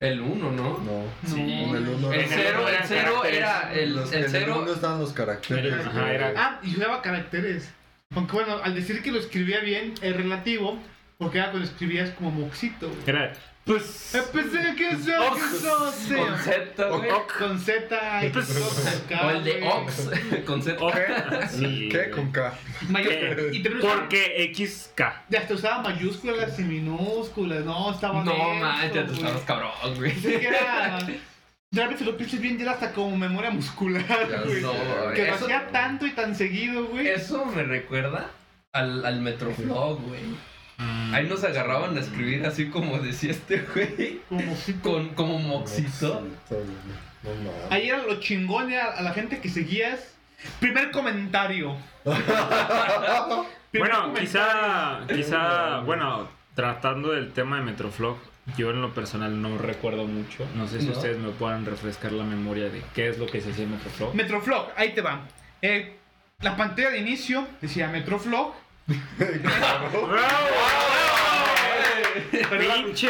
[0.00, 0.62] El 1, ¿no?
[0.78, 1.04] No.
[1.26, 1.40] Sí.
[1.40, 3.38] En el 1 El En el 0 uno el eran cero caracteres.
[3.38, 5.72] era el, Los, el en el 0 1 estaban los caracteres.
[5.72, 7.72] Era- ajá, era- Ah, y usaba caracteres.
[8.14, 10.78] Aunque bueno, al decir que lo escribía bien, es relativo,
[11.18, 12.88] porque era cuando escribías como moxito.
[12.88, 13.00] güey.
[13.06, 13.32] Era.
[13.64, 14.14] Pues.
[14.14, 16.14] Eh, Pensé que eso, sí.
[16.14, 17.10] con Z, güey.
[17.38, 19.66] Con Z y Pues, O el de.
[19.66, 20.10] Ox
[20.46, 20.84] con Z.
[20.84, 20.94] Ok.
[21.48, 22.10] Sí, ¿Qué?
[22.10, 22.52] Con K.
[23.52, 25.00] Y usaba- Porque XK.
[25.30, 29.16] Ya hasta usaba mayúsculas y minúsculas, no, estaba No manches, tú güey.
[29.24, 30.12] estabas cabrón, güey.
[30.12, 30.98] Pensé que era...
[31.74, 34.04] Realmente si lo piensas bien, ya era hasta como memoria muscular,
[34.44, 34.62] güey.
[35.14, 37.08] Que lo hacía tanto y tan seguido, güey.
[37.08, 38.30] Eso me recuerda
[38.72, 40.22] al, al Metroflog, güey.
[40.76, 41.14] Mm.
[41.14, 44.20] Ahí nos agarraban a escribir así como decía este güey.
[44.28, 44.82] Como moxito.
[44.92, 46.26] Con, como moxito.
[47.70, 50.14] Ahí era lo chingón era a la gente que seguías.
[50.60, 51.76] Primer comentario.
[52.04, 54.20] Primer Bueno, comentario.
[54.20, 58.18] quizá, quizá, bueno, tratando del tema de Metroflog,
[58.56, 60.46] yo en lo personal no recuerdo mucho.
[60.54, 60.92] No sé si ¿No?
[60.92, 64.14] ustedes me puedan refrescar la memoria de qué es lo que se hacía en Metroflog.
[64.14, 65.22] Metroflog, ahí te va.
[65.62, 65.96] Eh,
[66.40, 68.54] la pantalla de inicio decía Metroflog.
[72.58, 73.08] ¡Pinche!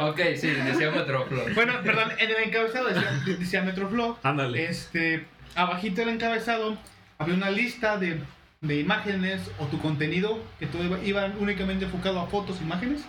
[0.00, 1.54] Ok, sí, decía Metroflog.
[1.54, 4.18] Bueno, perdón, en el encabezado decía, decía Metroflog.
[4.22, 4.64] Ándale.
[4.64, 6.76] Este, abajito del encabezado
[7.18, 8.20] había una lista de,
[8.60, 13.02] de imágenes o tu contenido que todo iba, iba únicamente enfocado a fotos, imágenes.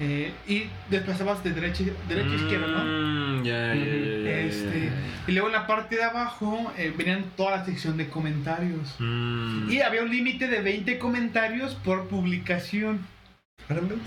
[0.00, 2.84] Eh, y desplazabas de derecha, derecha a izquierda, ¿no?
[3.40, 4.90] Mm, ya, ya, ya, ya, ya, Este,
[5.26, 8.94] y luego en la parte de abajo eh, venían toda la sección de comentarios.
[9.00, 9.68] Mm.
[9.70, 13.04] Y había un límite de 20 comentarios por publicación.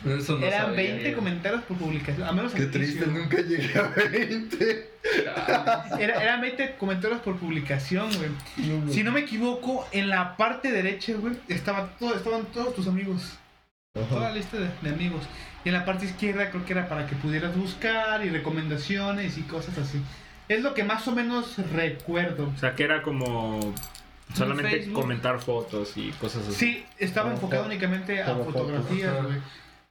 [0.06, 1.16] Eso no Eran sabía 20 yo.
[1.18, 2.28] comentarios por publicación.
[2.28, 4.90] A menos Qué triste, nunca llegué a 20.
[6.00, 8.92] Era, eran 20 comentarios por publicación, güey.
[8.92, 13.38] Si no me equivoco, en la parte derecha, güey, estaba todo, estaban todos tus amigos.
[13.94, 15.24] Toda la lista de, de amigos.
[15.64, 19.42] Y en la parte izquierda creo que era para que pudieras buscar y recomendaciones y
[19.44, 20.02] cosas así.
[20.48, 22.52] Es lo que más o menos recuerdo.
[22.56, 23.60] O sea, que era como
[24.34, 24.94] solamente Facebook.
[25.02, 26.54] comentar fotos y cosas así.
[26.56, 29.38] Sí, estaba Como enfocado fo- únicamente a fotografías, güey.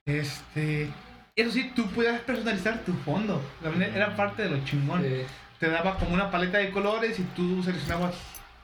[0.07, 0.89] Este.
[1.37, 3.41] Eso sí, tú podías personalizar tu fondo.
[3.63, 5.03] La verdad, Era parte de lo chingón.
[5.03, 5.23] Sí.
[5.59, 8.15] Te daba como una paleta de colores y tú seleccionabas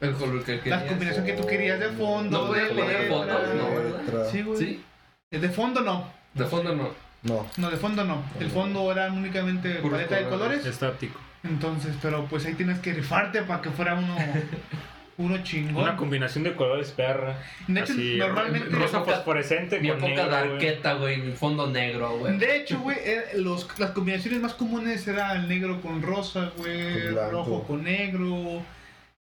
[0.00, 0.82] El color que la querías.
[0.84, 2.40] combinación que tú querías de fondo.
[2.42, 4.28] No podías poner fotos, no, ¿verdad?
[4.30, 4.58] Sí, güey.
[4.58, 4.82] Sí,
[5.30, 6.15] De fondo no.
[6.36, 6.90] De fondo no.
[7.22, 7.46] No.
[7.56, 8.22] No, de fondo no.
[8.38, 10.64] El fondo era únicamente Puros paleta de colores.
[10.66, 11.18] Estático.
[11.42, 14.16] Entonces, pero pues ahí tienes que rifarte para que fuera uno,
[15.18, 15.82] uno chingón.
[15.84, 17.38] Una combinación de colores perra.
[17.66, 18.68] de hecho, así, normalmente.
[18.68, 20.52] rosa fosforescente Mi con época negro, de güey.
[20.54, 22.36] arqueta, güey, mi fondo negro, güey.
[22.38, 22.96] De hecho, güey,
[23.36, 28.62] los, las combinaciones más comunes era el negro con rosa, güey, rojo con negro.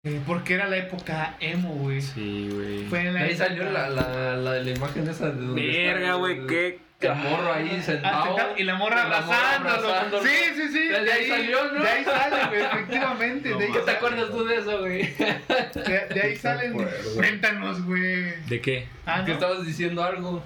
[0.04, 2.02] eh, porque era la época emo, güey.
[2.02, 2.86] Sí, güey.
[2.86, 6.14] Fue en la Ahí salió época- la, la, la, la imagen esa de donde Verga,
[6.16, 6.87] güey, qué.
[7.00, 8.26] El morro ahí Ah, sentado.
[8.26, 10.24] sentado, y la morra abrazándolo.
[10.24, 10.88] Sí, sí, sí.
[10.88, 11.84] De ahí salió, ¿no?
[11.84, 13.50] De ahí sale, güey, efectivamente.
[13.50, 13.98] No de, ahí ¿Qué te sale.
[13.98, 15.04] acuerdas tú de eso, güey?
[15.14, 16.74] De, de ahí salen.
[17.16, 18.32] Cuéntanos, güey.
[18.48, 18.88] ¿De qué?
[19.06, 19.34] Ah, Que ¿no?
[19.36, 20.44] estabas diciendo algo.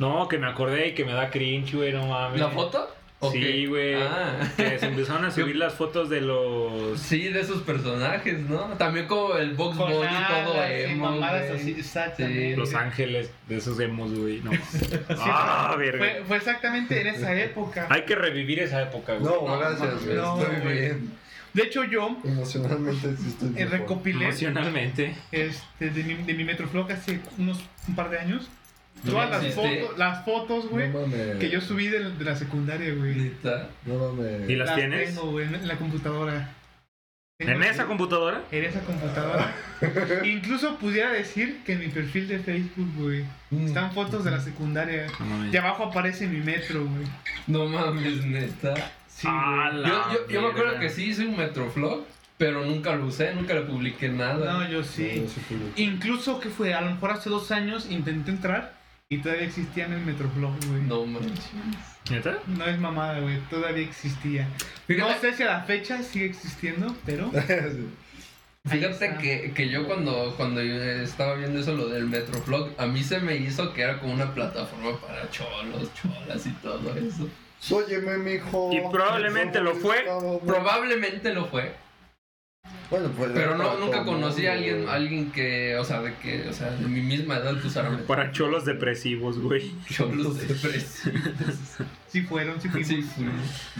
[0.00, 2.40] No, que me acordé y que me da cringe, güey, no mames.
[2.40, 2.92] ¿La foto?
[3.18, 3.94] ¿O Sí, güey.
[3.94, 4.38] Ah.
[4.56, 7.00] Que se empezaron a subir las fotos de los.
[7.00, 8.60] Sí, de esos personajes, ¿no?
[8.76, 12.56] También como el Box Bunny todo y emo, así, exactamente.
[12.56, 14.40] Los ángeles de esos emos, güey.
[14.42, 14.50] No.
[15.18, 15.98] ah, verga.
[15.98, 17.86] Fue, fue exactamente en esa época.
[17.88, 19.32] Hay que revivir esa época, güey.
[19.32, 20.16] No, No, gracias, güey.
[20.16, 21.12] no, Estoy bien.
[21.54, 23.14] De hecho, yo Emocionalmente
[23.56, 25.14] eh, recopilé Emocionalmente.
[25.32, 28.50] este, de, mi, de mi Metroflog hace unos un par de años.
[29.06, 29.80] ¿No Todas las existe?
[29.80, 33.14] fotos, las fotos, güey, No que yo subí de, de la secundaria, güey.
[33.14, 33.68] Neta.
[33.84, 34.48] No mames.
[34.50, 35.14] ¿Y las tienes?
[35.14, 36.50] tengo, güey, en la computadora.
[37.38, 38.42] Tengo- ¿En esa computadora?
[38.50, 39.54] En esa computadora.
[40.24, 43.66] Incluso pudiera decir que en mi perfil de Facebook, güey, Mm.
[43.66, 45.06] están fotos de la secundaria.
[45.20, 45.54] No mames.
[45.54, 47.06] Y abajo aparece mi metro, güey.
[47.46, 48.74] No mames, neta.
[49.08, 52.04] Sí, Ah, Yo, yo, yo me acuerdo que sí hice un Metroflog,
[52.38, 54.52] pero nunca lo usé, nunca le publiqué nada.
[54.52, 55.26] No, yo No, sí.
[55.76, 56.74] Incluso, ¿qué fue?
[56.74, 58.75] A lo mejor hace dos años intenté entrar
[59.08, 60.82] y todavía existía en el Metroflog, güey.
[60.82, 61.06] No.
[61.06, 61.50] No manches.
[62.10, 62.38] ¿Neta?
[62.66, 63.38] es mamada, güey.
[63.48, 64.48] Todavía existía.
[64.86, 67.30] Fíjate, No sé si a la fecha sigue existiendo, pero.
[68.68, 73.04] Fíjate que, que yo cuando, cuando yo estaba viendo eso, lo del Metroflog, a mí
[73.04, 77.28] se me hizo que era como una plataforma para cholos, cholas y todo eso.
[77.70, 78.70] Óyeme, mijo.
[78.72, 80.04] Y probablemente lo fue.
[80.44, 81.76] Probablemente lo fue,
[82.88, 83.32] Bueno, pues.
[83.34, 86.86] pero no, nunca conocí a alguien, alguien que, o sea, de que, o sea, de
[86.86, 88.06] mi misma edad Metroflog.
[88.06, 89.72] Para cholos depresivos, güey.
[89.90, 91.78] cholos depresivos.
[92.08, 92.88] Sí fueron, sí fuimos.
[92.88, 93.26] Sí, fui.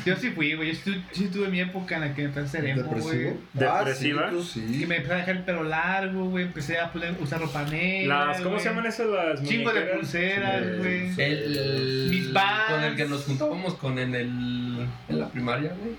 [0.04, 0.74] Yo sí fui, güey.
[0.74, 3.18] Yo sí, sí tuve mi época en la que me empecé a hacer emo, güey.
[3.18, 3.40] ¿Depresivo?
[3.54, 4.30] ¿Depresiva?
[4.30, 4.78] Ah, sí.
[4.80, 6.44] Que me empecé a dejar el pelo largo, güey.
[6.44, 8.26] Empecé a poner, usar ropa negra.
[8.26, 11.14] Las, ¿Cómo se llaman esas las Chingo de pulseras, güey.
[11.16, 12.72] El, Mis Vans.
[12.72, 15.94] con el que nos juntábamos con en el en la primaria, güey.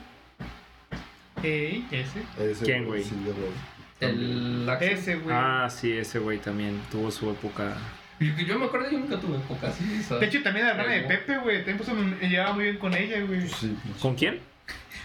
[1.43, 2.23] Ey, ese.
[2.51, 3.03] Ese, ¿Quién, güey?
[3.03, 3.51] Sí, güey.
[3.99, 4.89] El Axel.
[4.89, 5.35] Ese, güey.
[5.35, 7.75] Ah, sí, ese güey también tuvo su época.
[8.19, 10.01] Yo me acuerdo, yo nunca tuve época así.
[10.01, 10.21] ¿sabes?
[10.21, 11.01] De hecho, también la hermana de.
[11.01, 11.57] Pepe, güey.
[11.57, 11.89] También pues,
[12.21, 13.47] me llevaba muy bien con ella, güey.
[13.47, 13.77] Sí.
[13.83, 14.39] pues, ¿Con quién?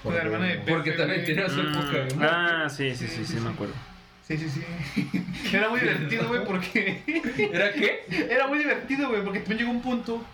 [0.02, 0.72] Con la hermana de Pepe.
[0.72, 1.34] Porque también güey.
[1.34, 2.14] tenía su época.
[2.14, 2.28] Mm, ¿no?
[2.28, 3.74] ah, sí, sí, sí, sí, me acuerdo.
[4.26, 5.24] Sí, sí, sí.
[5.56, 7.02] Era muy divertido, güey, porque.
[7.52, 8.04] ¿Era qué?
[8.30, 10.24] Era muy divertido, güey, porque también llegó un punto.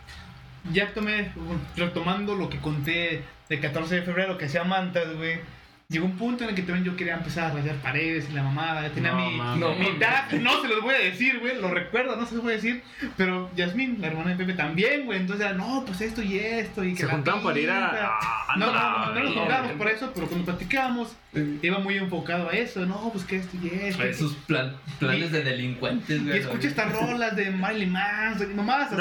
[0.73, 1.33] Ya tomé,
[1.77, 5.41] retomando lo que conté de 14 de febrero, que hacía mantas, güey.
[5.91, 8.43] Llegó un punto en el que también yo quería empezar a rayar paredes y la
[8.43, 8.83] mamada.
[8.83, 9.59] Ya tenía No, mi, mames.
[9.59, 11.59] No, mi tag, no se los voy a decir, güey.
[11.59, 12.83] Lo recuerdo, no se los voy a decir.
[13.17, 15.21] Pero Yasmín, la hermana de Pepe, también, güey.
[15.21, 16.85] Entonces era, no, pues esto y esto.
[16.85, 18.19] Y que Se juntaban para ir a.
[18.21, 19.33] Ah, No, no, no, no nos bien.
[19.39, 21.17] juntábamos por eso, pero cuando platicábamos,
[21.63, 22.85] iba muy enfocado a eso.
[22.87, 24.03] No, pues que esto y esto.
[24.03, 26.39] A Esos plan- planes de delincuentes, Y güey.
[26.39, 28.93] escucha estas rolas de Miley Manson y mamás.
[28.93, 29.01] así.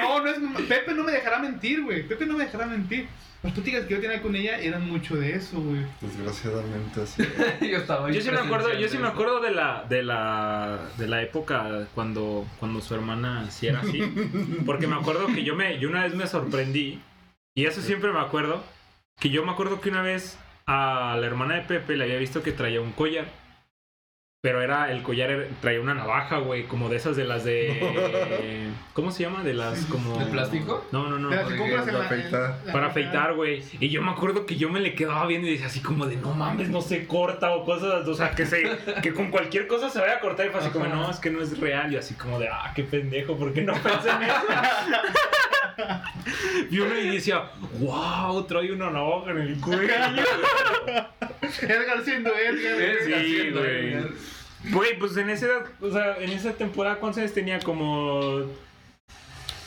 [0.00, 0.62] No, no es.
[0.66, 2.02] Pepe no me dejará mentir, güey.
[2.06, 3.06] Pepe no me dejará mentir.
[3.42, 5.80] Las pláticas que yo tenía con ella eran mucho de eso, güey.
[6.00, 7.24] Desgraciadamente así.
[7.60, 11.08] yo estaba Yo sí me acuerdo, yo sí me acuerdo de la, de la, de
[11.08, 14.00] la época cuando, cuando su hermana sí era así.
[14.64, 17.00] Porque me acuerdo que yo me, yo una vez me sorprendí,
[17.56, 18.62] y eso siempre me acuerdo,
[19.22, 22.42] que yo me acuerdo que una vez a la hermana de Pepe le había visto
[22.42, 23.26] que traía un collar.
[24.42, 28.72] Pero era, el collar era- traía una navaja, güey, como de esas de las de...
[28.94, 29.44] ¿Cómo se llama?
[29.44, 30.18] De las como...
[30.18, 30.84] ¿De plástico?
[30.90, 31.28] No, no, no.
[31.56, 32.58] Compras en la- afeitar.
[32.62, 33.62] en la- Para afeitar, güey.
[33.78, 36.16] Y yo me acuerdo que yo me le quedaba viendo y decía así como de,
[36.16, 38.68] no mames, no se corta o cosas, o sea, que se,
[39.00, 41.30] que con cualquier cosa se vaya a cortar y fue así como, no, es que
[41.30, 41.92] no es real.
[41.92, 44.34] Y así como de, ah, qué pendejo, ¿por qué no pensé en eso?
[46.70, 49.82] y uno y decía, wow, trae una navaja en el cuello.
[51.62, 52.74] Edgar siendo Edgar.
[53.10, 54.04] güey.
[54.62, 54.98] Sí, güey.
[54.98, 55.46] pues en esa,
[55.80, 57.58] o sea, en esa temporada, ¿cuántos años tenía?
[57.60, 58.46] Como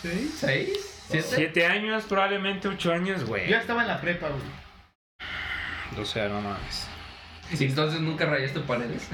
[0.01, 0.31] Sí.
[0.35, 1.03] ¿Seis?
[1.09, 1.27] ¿Siete?
[1.35, 3.49] siete años, probablemente ocho años, güey.
[3.49, 6.01] Yo estaba en la prepa, güey.
[6.01, 6.87] O sea, no mames.
[7.57, 9.07] Y entonces nunca rayaste paredes.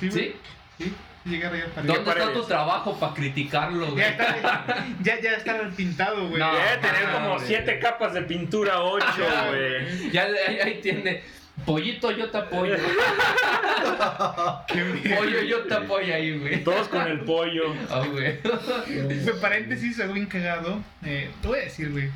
[0.00, 0.10] Sí.
[0.10, 0.36] ¿Sí?
[0.78, 0.94] Sí.
[1.24, 1.94] Llegué a rayar paredes.
[1.94, 3.98] ¿Dónde está tu trabajo para criticarlo, güey?
[3.98, 4.64] Ya está,
[5.02, 6.40] ya, ya está pintado, güey.
[6.40, 6.52] No.
[6.52, 7.46] Debe tener como güey.
[7.46, 10.10] siete capas de pintura, ocho, Ya, güey.
[10.10, 11.22] Ya ahí, ahí tiene.
[11.64, 12.74] Pollito, yo te apoyo.
[15.16, 16.64] Pollo, yo te apoyo ahí, güey.
[16.64, 17.72] Todos con el pollo.
[17.88, 18.38] Ah, güey.
[18.88, 20.80] En paréntesis, algo bien cagado.
[21.04, 22.10] Eh, te voy a decir, güey.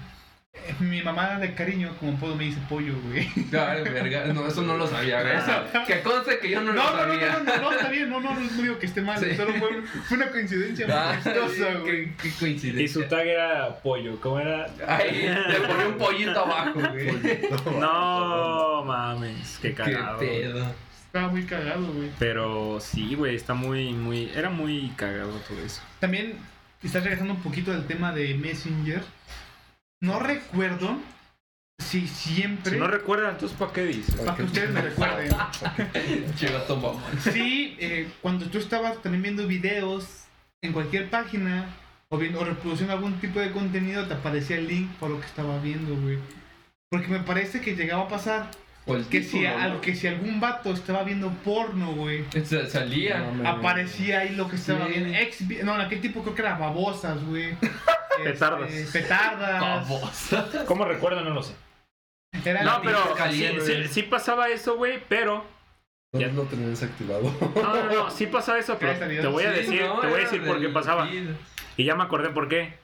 [0.80, 3.28] Mi mamá de cariño, como puedo, me dice pollo, güey.
[3.36, 4.26] Ay, verga.
[4.32, 5.36] No, eso no lo sabía, güey.
[5.36, 7.32] Eso, que conste que yo no, No, lo no, no, sabía.
[7.32, 9.34] no, no, no, está bien, no, no, no digo que esté mal, Sí.
[9.36, 11.84] solo fue, fue una coincidencia Ah, güey.
[11.84, 12.82] qué, qué coincidencia.
[12.84, 14.20] Y su tag era pollo.
[14.20, 14.66] ¿Cómo era?
[14.86, 17.40] Ay, le ponía un pollito abajo, güey.
[17.80, 20.18] No mames, qué Qué cagado.
[20.18, 20.66] pedo.
[21.06, 22.10] Estaba muy cagado, güey.
[22.18, 24.30] Pero sí, güey, está muy, muy.
[24.34, 25.80] Era muy cagado todo eso.
[26.00, 26.34] También
[26.82, 29.02] quizás regresando un poquito al tema de Messenger.
[30.06, 30.98] No recuerdo
[31.78, 32.72] si siempre.
[32.72, 34.14] Si no recuerdan, entonces ¿para qué dices?
[34.14, 35.32] para que ustedes me recuerden.
[37.20, 40.24] Sí, eh, cuando tú estabas también viendo videos
[40.62, 41.66] en cualquier página
[42.08, 45.26] o, viendo, o reproduciendo algún tipo de contenido, te aparecía el link por lo que
[45.26, 46.18] estaba viendo, güey.
[46.88, 48.50] Porque me parece que llegaba a pasar
[48.88, 53.18] O el que si, al- que si algún vato estaba viendo porno, güey, Sa- Salía.
[53.18, 54.92] No, me- aparecía ahí lo que estaba Sí.
[54.92, 55.12] viendo.
[55.18, 57.56] Ex, no, en aquel tipo creo que era babosas, güey.
[58.24, 58.72] Petardas.
[58.72, 59.60] Este, petardas.
[59.60, 60.48] Babosa.
[60.66, 61.24] ¿Cómo recuerdan?
[61.24, 61.54] No lo sé.
[62.44, 63.86] Era No, la- pero sí, caliente.
[63.88, 65.44] sí, sí pasaba eso, güey, pero.
[66.12, 66.28] Ya.
[66.28, 67.24] no tenía desactivado.
[67.56, 70.14] No, no, no, sí pasaba eso, pero te voy a sí, decir, no, te voy
[70.16, 71.06] a era decir por qué del pasaba.
[71.08, 71.28] feed.
[71.76, 72.74] Y ya me acordé por qué.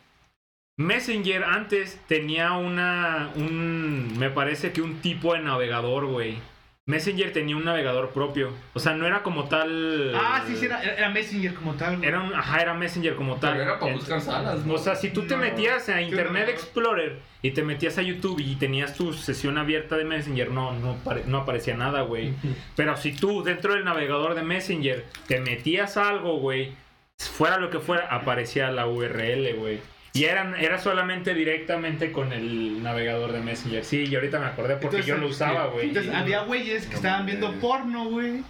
[0.79, 3.31] Messenger antes tenía una.
[3.37, 4.19] un.
[4.19, 6.39] me parece que un tipo de navegador, güey.
[6.85, 8.51] Messenger tenía un navegador propio.
[8.75, 10.13] O sea, no era como tal.
[10.17, 12.09] Ah, sí, sí, era, era Messenger como tal, güey.
[12.09, 13.53] Era un, ajá, era Messenger como tal.
[13.53, 14.75] Pero era para buscar salas, ¿no?
[14.75, 16.51] O sea, si tú te No, metías a Internet no.
[16.53, 20.97] Explorer y te metías a YouTube y tenías tu sesión abierta de Messenger, no, no,
[21.05, 22.33] pare- no aparecía nada, güey.
[22.77, 26.73] Pero si tú dentro del navegador de Messenger te metías a algo, güey,
[27.17, 29.79] fuera lo que fuera, aparecía la URL, güey.
[30.15, 33.85] Y eran, era solamente directamente con el navegador de Messenger.
[33.85, 35.89] Sí, y ahorita me acordé porque Entonces, yo lo usaba, güey.
[35.89, 38.43] Entonces había güeyes que No estaban viendo porno, güey.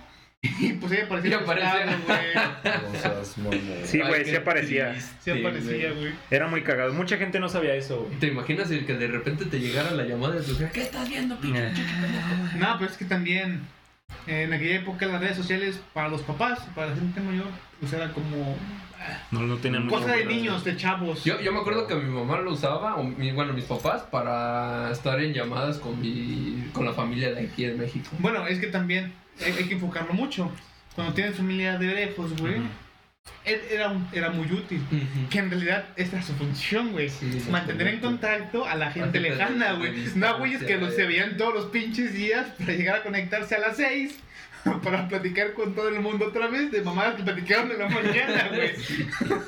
[0.42, 1.31] Y pues ahí aparecía.
[1.31, 2.61] Y el aparecía.
[2.90, 3.61] buscado, güey.
[3.85, 5.01] Sí, güey, sí aparecía.
[5.20, 6.12] Sí aparecía, güey.
[6.33, 6.92] Era muy cagado.
[6.92, 8.18] Mucha gente no sabía eso, güey.
[8.18, 10.70] ¿Te imaginas el que de repente te llegara la llamada de tu hija?
[10.70, 11.72] ¿Qué estás viendo, pinche Eh.
[12.57, 13.61] No, pero es que también
[14.26, 17.46] en aquella época las redes sociales para los papás, para la gente mayor,
[17.80, 18.56] pues era como
[19.32, 21.24] No, no tenían mucho cosa de que- niños, de chavos.
[21.24, 24.90] Yo, yo me acuerdo que mi mamá lo usaba, o mi- bueno, mis papás, para
[24.92, 28.11] estar en llamadas con mi con la familia de aquí en México.
[28.20, 29.12] Bueno, es que también
[29.44, 30.50] hay, hay que enfocarlo mucho.
[30.94, 32.64] Cuando tienes familia de lejos, güey, Ujú.
[33.44, 34.80] Era, un- era muy útil.
[35.30, 37.08] Que en realidad esta es su función, güey.
[37.11, 39.90] Sí, Mantener en contacto a la gente gente lejana, de- güey.
[39.90, 40.96] de No distancia, güeyes que los güey.
[40.96, 44.18] se veían todos los pinches días para llegar a conectarse a las 6
[44.82, 48.48] para platicar con todo el mundo otra vez de mamadas que platicaron en la mañana,
[48.54, 48.70] güey.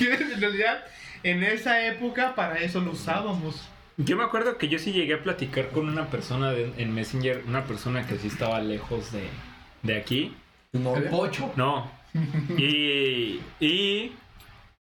[0.00, 0.84] Y en realidad,
[1.22, 3.68] en esa época, para eso lo usábamos.
[3.98, 7.42] Yo me acuerdo que yo sí llegué a platicar con una persona de- en Messenger,
[7.46, 9.24] una persona que sí estaba lejos de,
[9.82, 10.34] de aquí.
[10.72, 11.52] El pocho.
[11.56, 11.90] No.
[12.58, 14.12] Y, y,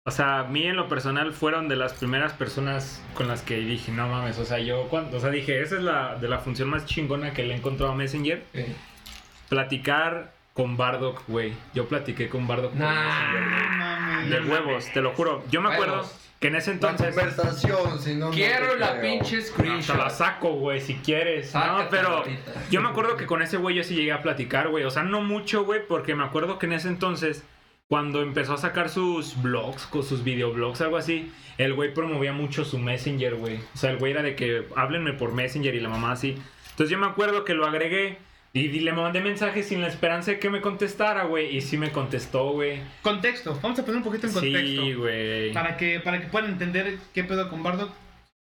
[0.05, 3.57] o sea, a mí en lo personal fueron de las primeras personas con las que
[3.57, 6.39] dije, no mames, o sea, yo, cuando, o sea, dije, esa es la de la
[6.39, 8.43] función más chingona que le he encontrado a Messenger.
[8.53, 8.73] Eh,
[9.49, 11.53] Platicar con Bardock, güey.
[11.73, 12.73] Yo platiqué con Bardock.
[12.73, 14.21] Nah.
[14.21, 14.43] Messenger.
[14.43, 15.43] De huevos, te lo juro.
[15.51, 16.22] Yo me acuerdo Huevos.
[16.43, 17.15] Que en ese La entonces...
[17.15, 18.25] conversación, si no.
[18.25, 19.01] no Quiero la creo.
[19.13, 20.09] pinche Te la screenshot.
[20.09, 21.53] saco, güey, si quieres.
[21.55, 22.51] No, pero ahorita.
[22.69, 24.83] yo me acuerdo que con ese güey yo sí llegué a platicar, güey.
[24.83, 27.45] O sea, no mucho, güey, porque me acuerdo que en ese entonces,
[27.87, 32.65] cuando empezó a sacar sus blogs, con sus videoblogs, algo así, el güey promovía mucho
[32.65, 33.59] su Messenger, güey.
[33.73, 36.35] O sea, el güey era de que háblenme por Messenger y la mamá así.
[36.71, 38.17] Entonces yo me acuerdo que lo agregué
[38.53, 41.55] y, y le mandé mensajes sin la esperanza de que me contestara, güey.
[41.57, 42.79] Y sí me contestó, güey.
[43.01, 43.59] Contexto.
[43.61, 44.81] Vamos a poner un poquito en contexto.
[44.83, 45.51] Sí, güey.
[45.53, 47.91] Para que, para que puedan entender qué pedo con Bardock.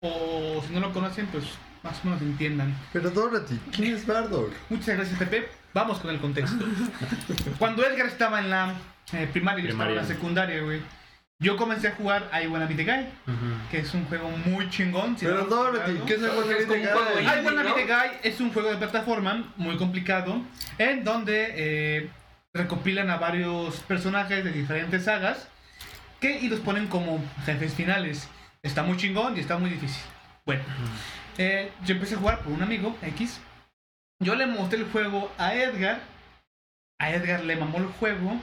[0.01, 1.43] O si no lo conocen, pues
[1.83, 2.75] más o menos entiendan.
[2.91, 4.51] Pero Dorothy, ¿quién es Bardock?
[4.69, 5.47] Muchas gracias, Pepe.
[5.73, 6.65] Vamos con el contexto.
[7.59, 8.73] Cuando Edgar estaba en la
[9.13, 10.15] eh, primaria y yo estaba en la Primaria.
[10.15, 10.81] secundaria, güey.
[11.41, 13.05] Yo comencé a jugar I Wanna Be The Guy,
[13.71, 15.17] que es un juego muy chingón.
[15.17, 15.71] si Pero no.
[16.05, 16.65] ¿qué es un Guy?
[16.65, 17.63] juego I Wanna.
[17.63, 20.41] Be The Guy es un juego de plataforma muy complicado,
[20.77, 22.09] en donde eh,
[22.53, 25.47] recopilan a varios personajes de diferentes sagas
[26.19, 28.27] que, y los ponen como jefes finales.
[28.61, 30.03] Está muy chingón y está muy difícil.
[30.45, 30.63] Bueno,
[31.37, 33.39] eh, yo empecé a jugar por un amigo, X.
[34.19, 36.01] Yo le mostré el juego a Edgar.
[36.99, 38.35] A Edgar le mamó el juego.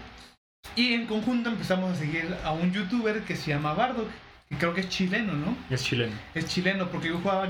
[0.74, 4.08] Y en conjunto empezamos a seguir a un youtuber que se llama Bardock.
[4.48, 5.56] Que creo que es chileno, ¿no?
[5.70, 6.14] Es chileno.
[6.34, 7.48] Es chileno porque yo jugaba,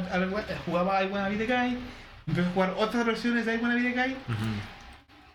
[0.64, 1.78] jugaba I Wanna Be The Guy.
[2.26, 4.16] Empecé a jugar otras versiones de I Wanna Be The Guy.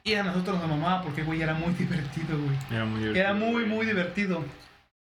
[0.04, 2.58] Y a nosotros nos mamaba porque, güey, era muy divertido, güey.
[2.72, 3.26] Era muy divertido.
[3.26, 4.44] Era muy, muy divertido.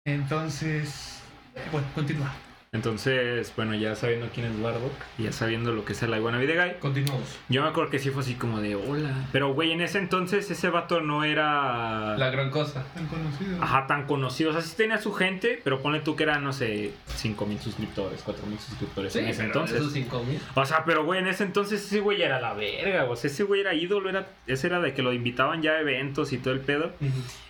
[0.04, 1.20] Entonces,
[1.54, 2.32] eh, bueno, continúa.
[2.74, 6.38] Entonces, bueno, ya sabiendo quién es Bardock ya sabiendo lo que es el I Wanna
[6.38, 7.38] Be The Guy, Continuamos.
[7.50, 9.28] yo me acuerdo que sí fue así como de hola.
[9.30, 12.16] Pero, güey, en ese entonces ese vato no era.
[12.16, 12.82] La gran cosa.
[12.94, 13.62] Tan conocido.
[13.62, 14.48] Ajá, tan conocido.
[14.48, 17.60] O sea, sí tenía su gente, pero ponle tú que eran, no sé, 5 mil
[17.60, 19.76] suscriptores, 4 mil suscriptores en ese pero entonces.
[19.76, 20.40] Esos 5000.
[20.54, 23.42] O sea, pero güey, en ese entonces ese güey era la verga, o sea, ese
[23.42, 26.54] güey era ídolo, era, ese era de que lo invitaban ya a eventos y todo
[26.54, 26.92] el pedo.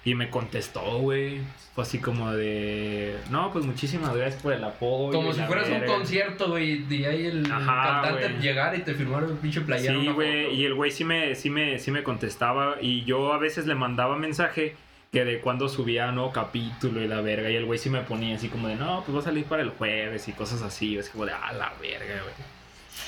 [0.05, 1.43] Y me contestó, güey.
[1.77, 5.81] Fue así como de, no, pues muchísimas gracias por el apoyo Como si fueras un
[5.85, 8.43] concierto, güey, y ahí el Ajá, cantante güey.
[8.43, 9.99] llegara y te firmara un pinche playera.
[9.99, 13.39] Sí, güey, y el güey sí me, sí, me, sí me contestaba y yo a
[13.39, 14.77] veces le mandaba mensaje
[15.13, 18.37] que de cuando subía nuevo capítulo y la verga y el güey sí me ponía
[18.37, 21.11] así como de, no, pues va a salir para el jueves y cosas así, es
[21.11, 22.35] como de, ah, la verga, güey.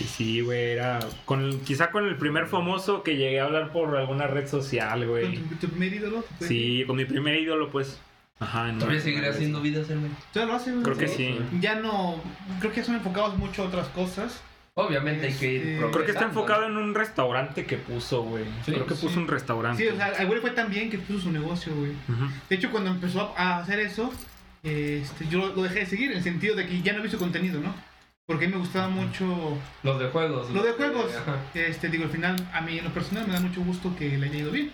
[0.01, 3.97] Y sí, güey, era con, quizá con el primer famoso que llegué a hablar por
[3.97, 5.37] alguna red social, güey.
[5.37, 6.25] ¿Tu, tu primer ídolo?
[6.39, 8.01] ¿Tu Sí, con mi primer ídolo, pues.
[8.41, 10.11] Ajá, en Todavía seguirá haciendo vidas, eh, güey.
[10.33, 10.83] ¿Todavía lo hace, güey?
[10.83, 11.39] Creo que sí.
[11.61, 12.21] Ya no.
[12.61, 14.41] Creo que ya son enfocados mucho a otras cosas.
[14.77, 18.45] Obviamente hay que ir Este, Creo que está enfocado en un restaurante que puso, güey.
[18.67, 19.19] Sí, Creo que puso sí.
[19.19, 19.81] un restaurante.
[19.85, 21.93] Sí, o sea, al güey fue tan bien que puso su negocio, güey.
[22.49, 24.13] De hecho, cuando empezó a hacer eso,
[24.65, 27.19] este, yo lo dejé de seguir en el sentido de que ya no vi su
[27.19, 27.73] contenido, ¿no?
[28.27, 30.51] Porque a mí me gustaba mucho Los de juegos.
[30.51, 31.15] lo de juegos.
[31.15, 31.37] Ajá.
[31.55, 34.27] Este, digo, al final, a mí en lo personal me da mucho gusto que le
[34.27, 34.73] haya ido bien.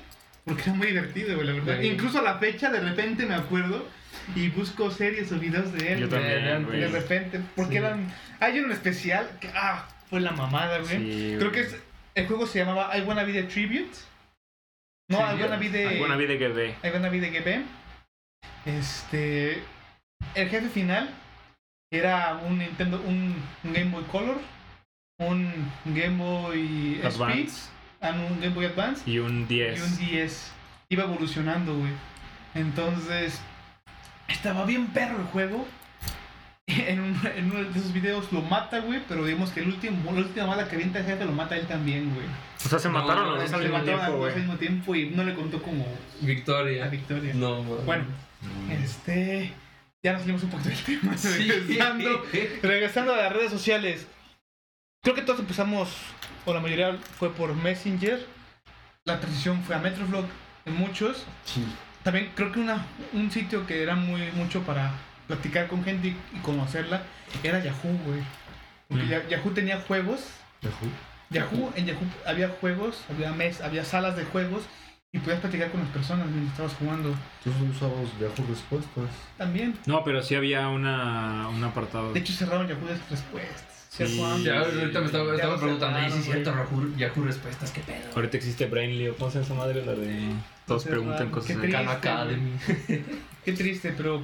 [0.50, 1.80] Porque era muy divertido, güey, la verdad.
[1.80, 1.86] Sí.
[1.88, 3.86] Incluso a la fecha, de repente me acuerdo
[4.34, 6.00] y busco series o videos de él.
[6.00, 6.86] Yo güey, también, De güey.
[6.88, 7.76] repente, porque Sí.
[7.78, 8.06] eran.
[8.40, 10.88] Hay un especial que, ah, fue la mamada, güey.
[10.98, 11.76] Sí, Creo que es,
[12.14, 13.90] el juego se llamaba I Wanna Be the Tribute.
[15.08, 15.40] No, I.
[15.42, 15.86] Wanna Be the.
[15.88, 16.74] Alguna vida que ve.
[16.84, 17.64] I Wanna Be the GB.
[18.66, 19.62] Este.
[20.34, 21.10] El jefe final
[21.92, 23.34] era un Nintendo, un,
[23.64, 24.38] un Game Boy Color,
[25.18, 27.68] un Game Boy Advance
[28.00, 29.78] no, un Game Boy Advance y un 10.
[29.78, 30.52] y un 10.
[30.88, 31.92] Iba evolucionando, güey.
[32.54, 33.40] Entonces,
[34.28, 35.66] estaba bien perro el juego.
[36.66, 40.12] En, un- en uno de esos videos lo mata, güey, pero digamos que el último,
[40.12, 42.26] la última bala que avienta el jefe lo mata él también, güey.
[42.64, 44.20] O sea, se No, mataron no, los dos Se al mismo mataron a tiempo, los
[44.20, 44.32] dos güey.
[44.34, 45.84] al mismo tiempo y no le contó como
[46.20, 46.86] Victoria.
[46.86, 47.34] victoria.
[47.34, 47.78] No, man.
[47.86, 48.04] Bueno,
[48.70, 49.52] este.
[50.02, 51.18] Ya nos salimos un poquito del tema.
[51.18, 51.48] Sí.
[51.50, 52.24] Regresando,
[52.62, 54.06] regresando a las redes sociales.
[55.02, 55.88] Creo que todos empezamos,
[56.44, 58.26] o la mayoría fue por Messenger.
[59.04, 60.26] La transición fue a Metrovlog
[60.66, 61.24] en muchos.
[61.44, 61.64] Sí.
[62.02, 62.84] También creo que una,
[63.14, 64.92] un sitio que era muy mucho para
[65.26, 67.02] platicar con gente y, y conocerla
[67.42, 68.20] era Yahoo, güey.
[68.88, 69.08] Porque Mm.
[69.08, 70.20] Ya- Yahoo tenía juegos.
[70.60, 70.90] Yahoo.
[71.30, 74.64] Yahoo, en Yahoo había juegos, había mes, había salas de juegos
[75.12, 77.14] y podías platicar con las personas mientras estabas jugando.
[77.44, 79.10] Entonces usamos Yahoo Respuestas.
[79.38, 79.78] También.
[79.86, 82.12] No, pero sí había una, un apartado.
[82.12, 83.69] De hecho cerraron Yahoo de respuestas.
[83.90, 84.22] Sí.
[84.44, 87.72] Ya, ahorita me estaba, Ya estaba lo preguntando, ¿y si es cierto Yahoo, Yahoo Respuestas?
[87.72, 88.14] ¿Qué pedo?
[88.14, 89.84] Ahorita existe Brainly, o ¿cómo se llama esa madre?
[89.84, 90.32] La de.
[90.64, 91.56] Todos preguntan raro, cosas.
[91.56, 91.72] qué de-.
[91.72, 92.52] Khan Academy.
[93.44, 94.22] Qué triste, pero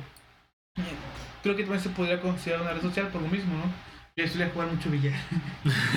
[1.42, 3.72] creo que también se podría considerar una red social por lo mismo, ¿no?
[4.14, 5.14] Yo solía jugar mucho billar.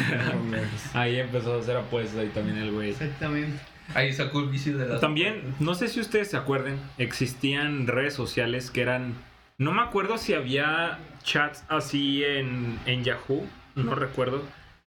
[0.94, 2.90] Ahí empezó a hacer apuestas y también el güey.
[2.90, 3.60] Exactamente.
[3.94, 5.00] Ahí sacó el vicio de la.
[5.00, 9.14] También, no sé si ustedes se acuerden, existían redes sociales que eran.
[9.58, 13.46] No me acuerdo si había chats así en, en Yahoo,
[13.86, 14.44] no recuerdo.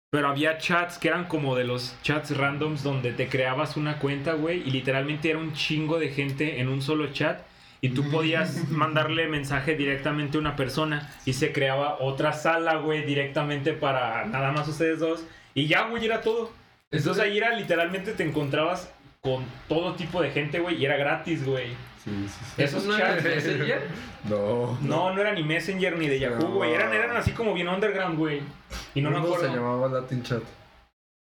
[0.10, 4.34] Pero había chats que eran como de los chats randoms donde te creabas una cuenta,
[4.34, 7.42] güey, y literalmente era un chingo de gente en un solo chat.
[7.80, 13.06] Y tú podías mandarle mensaje directamente a una persona y se creaba otra sala, güey,
[13.06, 15.26] directamente para nada más ustedes dos.
[15.56, 16.52] Y ya, güey, era todo.
[16.92, 21.46] Entonces ahí era literalmente te encontrabas con todo tipo de gente, güey, y era gratis,
[21.46, 21.70] güey.
[22.04, 22.62] Sí, sí, sí.
[22.64, 23.24] Esos ¿Eso no era chats.
[23.24, 23.82] de Messenger?
[24.30, 24.78] No.
[24.82, 26.74] No, no era ni Messenger ni de Yahoo, güey.
[26.74, 28.42] Eran, eran así como bien underground, güey.
[28.96, 29.56] Y no me Uno se acuerdo.
[29.56, 30.42] llamaba Latin Chat.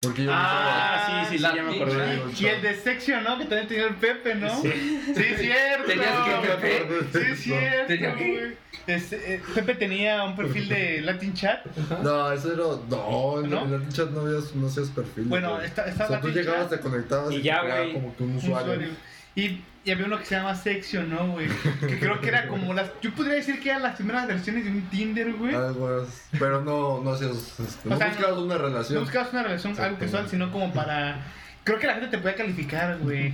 [0.01, 2.21] Porque yo Ah, sí, sí, sí, ya me acordé.
[2.39, 3.37] Y el de Section, ¿no?
[3.37, 4.61] Que también tenía el Pepe, ¿no?
[4.61, 5.01] Sí.
[5.15, 5.85] Sí, cierto.
[5.87, 7.25] Tenías que Pepe.
[7.35, 7.87] Sí, cierto.
[7.87, 8.57] Tenía que-.
[8.87, 11.65] Este, eh, Pepe tenía un perfil de Latin Chat.
[12.03, 12.63] No, eso era.
[12.87, 13.63] No, en ¿No?
[13.63, 15.23] en Latin Chat no, habías, no hacías perfil.
[15.25, 15.65] Bueno, güey.
[15.65, 17.93] está, O está sea, tú Latin llegabas, Chat, te conectabas Y y, ya, te güey.
[17.93, 18.89] como que un un usuario.
[19.35, 21.47] Y, y había uno que se llama Section, ¿no, güey?
[21.81, 22.89] Que creo que era como las.
[23.01, 25.53] Yo podría decir que eran las primeras versiones de un Tinder, güey.
[25.53, 26.21] Algo así.
[26.39, 29.03] Pero no, no O no sea, buscabas una No relación.
[29.03, 31.17] buscabas una relación algo casual, sino como para.
[31.65, 33.33] Creo que la gente te podía calificar, güey.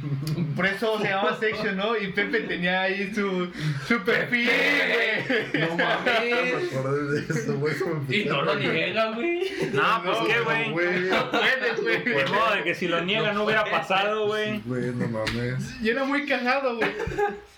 [0.55, 1.97] Por eso se llamaba Section, ¿no?
[1.97, 3.51] Y Pepe tenía ahí su,
[3.87, 5.61] su perfil, güey.
[5.67, 6.73] No Me mames.
[6.73, 7.73] acordé de eso, güey.
[8.07, 9.51] me Y no lo niega, güey.
[9.73, 10.71] No, pues No, qué, No, güey.
[10.71, 11.09] güey.
[11.09, 12.03] Puede, güey.
[12.03, 14.55] De modo de que si lo niega no hubiera pasado, güey.
[14.55, 15.75] Sí, Güey, no mames.
[15.81, 16.89] Y era muy cagado, güey.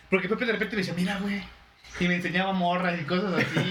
[0.09, 1.41] Porque Pepe de repente me decía, mira, güey.
[1.99, 3.69] Y me enseñaba morras y cosas así.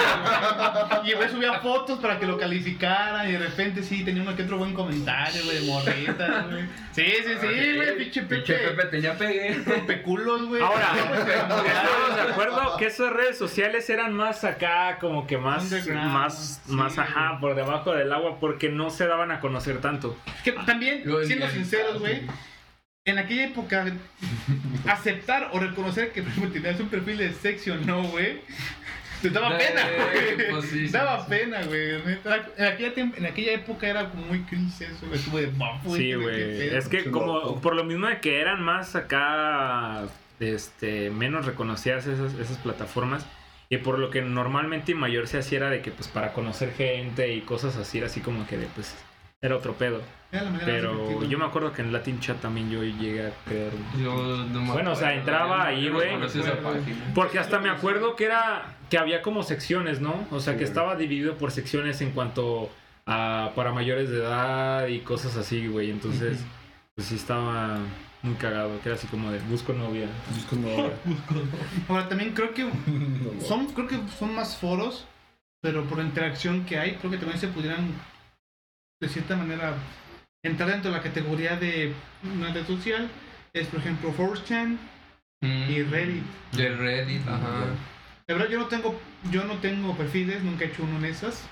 [1.04, 3.28] Y güey subía fotos para que lo calificaran.
[3.28, 6.62] Y de repente sí, tenía uno que otro buen comentario, güey, de morritas, güey.
[6.92, 8.70] Sí, sí, sí, güey, pinche Pinche Pepe.
[8.70, 9.54] Pepe tenía pegue.
[9.66, 10.62] Rompeculos, güey.
[10.62, 16.62] Ahora, estamos de acuerdo que esas redes sociales eran más acá, como que más, más,
[16.64, 20.16] sí, más ajá, por debajo del agua, porque no se daban a conocer tanto.
[20.44, 22.22] Que también, siendo sinceros, güey,
[23.04, 23.84] en aquella época,
[24.86, 28.40] aceptar o reconocer que tenías un perfil de sexy o no, güey,
[29.20, 29.82] te daba Eh, pena,
[30.36, 30.50] güey.
[30.50, 31.30] pues sí, daba sí.
[31.30, 31.94] pena, güey.
[31.94, 35.96] En aquella, en aquella época era como muy crisis eso, güey, como de bafo.
[35.96, 36.74] Sí, güey.
[36.76, 37.60] Es que Qué como loco.
[37.60, 40.02] por lo mismo de que eran más acá,
[40.40, 43.26] este, menos reconocidas esas, esas plataformas.
[43.68, 46.72] Y por lo que normalmente y mayor se hacía era de que pues para conocer
[46.74, 48.94] gente y cosas así, era así como que de pues
[49.42, 50.00] era otro pedo.
[50.30, 53.70] Era la Pero yo me acuerdo que en Latin Chat también yo llegué a crear
[53.74, 56.10] un- Yo no me Bueno, o sea, entraba ahí, güey.
[57.14, 60.14] Porque hasta me acuerdo que era que había como secciones, ¿no?
[60.30, 62.70] O sea, Sí, que estaba dividido por secciones en cuanto
[63.04, 65.90] a para mayores de edad y cosas así, güey.
[65.90, 66.38] Entonces,
[66.94, 67.78] pues sí estaba
[68.22, 70.06] muy cagado, que era así como de busco novia.
[70.34, 70.92] Busco novia.
[71.88, 72.70] Ahora también creo que
[73.46, 75.04] son, creo que son más foros,
[75.60, 77.88] pero por la interacción que hay, creo que también se pudieran
[79.02, 79.74] de cierta manera
[80.44, 81.92] entrar dentro de la categoría de
[82.24, 83.08] una red social.
[83.52, 84.78] Es por ejemplo 4chan
[85.44, 85.70] Mm.
[85.72, 86.22] y Reddit.
[86.52, 87.64] De Reddit, ajá.
[88.28, 88.96] La verdad yo no tengo,
[89.32, 91.42] yo no tengo perfiles, nunca he hecho uno en esas.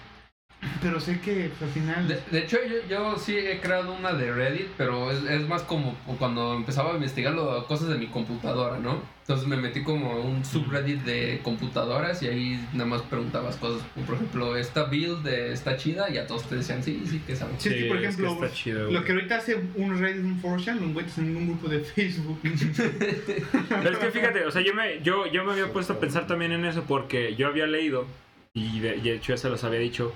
[0.82, 2.08] Pero sé que pues, al final.
[2.08, 5.62] De, de hecho, yo, yo sí he creado una de Reddit, pero es, es más
[5.62, 9.02] como cuando empezaba a investigar lo- cosas de mi computadora, ¿no?
[9.22, 13.82] Entonces me metí como a un subreddit de computadoras y ahí nada más preguntabas cosas.
[13.94, 17.20] como, Por ejemplo, esta build de- está chida y a todos te decían, sí, sí,
[17.26, 17.54] que sabes.
[17.62, 20.42] Sí, que, por es que ejemplo, está chido, lo que ahorita hace un Reddit, un
[20.42, 22.38] 4chan, lo encuentras en un grupo de Facebook.
[22.42, 26.26] Pero es que fíjate, o sea, yo me, yo, yo me había puesto a pensar
[26.26, 28.06] también en eso porque yo había leído,
[28.54, 30.12] y de, y de hecho ya se los había dicho,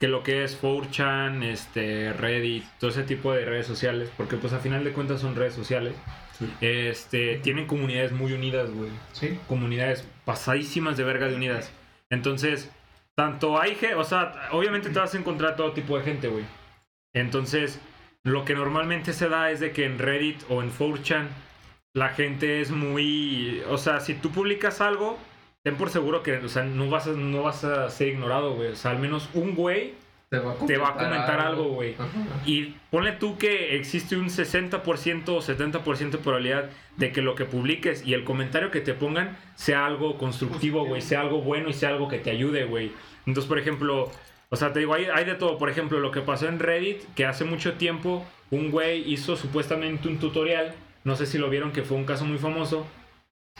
[0.00, 4.52] que lo que es 4chan, este, Reddit, todo ese tipo de redes sociales, porque pues
[4.52, 5.94] a final de cuentas son redes sociales,
[6.38, 6.48] Sí.
[6.60, 8.90] este, tienen comunidades muy unidas, güey.
[9.12, 9.38] sí.
[9.48, 11.72] Comunidades pasadísimas de verga de unidas.
[12.10, 12.70] Entonces,
[13.16, 16.44] tanto hay o sea, obviamente te vas a encontrar todo tipo de gente, güey.
[17.12, 17.80] Entonces,
[18.24, 21.26] lo que normalmente se da es de que en Reddit o en 4chan
[21.94, 25.18] la gente es muy, o sea, si tú publicas algo,
[25.68, 28.68] ten por seguro que, o sea, no vas a, no vas a ser ignorado, güey.
[28.68, 29.92] O sea, al menos un güey
[30.30, 31.94] Te va a te va a comentar algo, güey.
[32.46, 37.44] Y ponle tú que existe un 60% o 70% de probabilidad de que lo que
[37.44, 41.74] publiques y el comentario que te pongan sea algo constructivo, güey, sea algo bueno y
[41.74, 42.92] sea algo que te ayude, güey.
[43.26, 44.10] Entonces, por ejemplo,
[44.48, 45.58] o sea, te digo, hay, hay de todo.
[45.58, 50.08] Por ejemplo, lo que pasó en Reddit, que hace mucho tiempo un güey hizo supuestamente
[50.08, 52.86] un tutorial, no sé si lo vieron, que fue un caso muy famoso,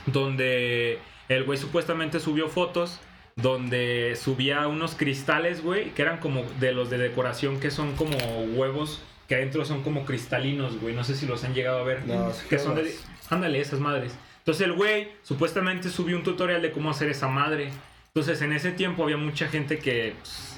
[0.05, 2.99] donde el güey supuestamente subió fotos
[3.35, 8.17] donde subía unos cristales, güey, que eran como de los de decoración que son como
[8.53, 10.95] huevos que adentro son como cristalinos, güey.
[10.95, 12.05] No sé si los han llegado a ver.
[12.07, 12.91] No, que son de
[13.29, 14.17] ándale esas madres.
[14.39, 17.69] Entonces el güey supuestamente subió un tutorial de cómo hacer esa madre.
[18.07, 20.57] Entonces en ese tiempo había mucha gente que pues,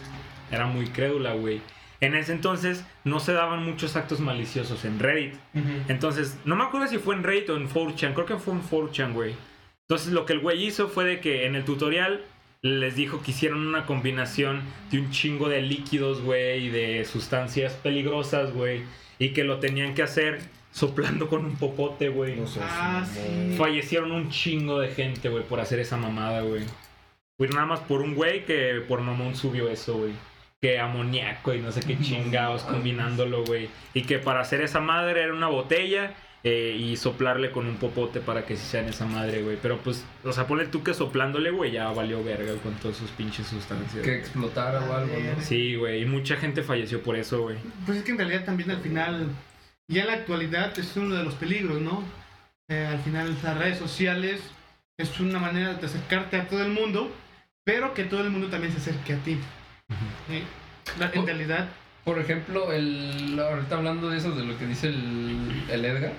[0.50, 1.62] era muy crédula, güey.
[2.02, 5.36] En ese entonces no se daban muchos actos maliciosos en Reddit.
[5.88, 8.14] Entonces, no me acuerdo si fue en Reddit o en 4chan.
[8.14, 9.36] Creo que fue en 4chan, güey.
[9.88, 12.22] Entonces, lo que el güey hizo fue de que en el tutorial
[12.64, 17.74] les dijo que hicieron una combinación de un chingo de líquidos, güey, y de sustancias
[17.74, 18.82] peligrosas, güey.
[19.20, 20.42] Y que lo tenían que hacer
[20.72, 22.36] soplando con un popote, güey.
[22.36, 22.62] No sé.
[22.64, 23.56] Ah, sí.
[23.58, 26.64] Fallecieron un chingo de gente, güey, por hacer esa mamada, güey.
[27.38, 30.14] Güey, nada más por un güey que por mamón subió eso, güey.
[30.62, 33.70] Que amoníaco y no sé qué chingados combinándolo, güey.
[33.96, 38.20] Y que para hacer esa madre era una botella eh, y soplarle con un popote
[38.20, 39.58] para que se sean esa madre, güey.
[39.62, 43.10] Pero pues, o sea, ponle tú que soplándole, güey, ya valió verga con todas sus
[43.12, 44.04] pinches sustancias.
[44.04, 45.42] Que explotara o algo, ¿no?
[45.42, 47.58] Sí, güey, y mucha gente falleció por eso, güey.
[47.86, 49.30] Pues es que en realidad también al final,
[49.88, 52.04] ya en la actualidad es uno de los peligros, ¿no?
[52.70, 54.42] Eh, al final las redes sociales
[54.98, 57.12] es una manera de acercarte a todo el mundo,
[57.64, 59.40] pero que todo el mundo también se acerque a ti.
[61.00, 61.70] La- en realidad,
[62.04, 66.14] Por ejemplo, el, ahorita hablando de eso, de lo que dice el, el Edgar,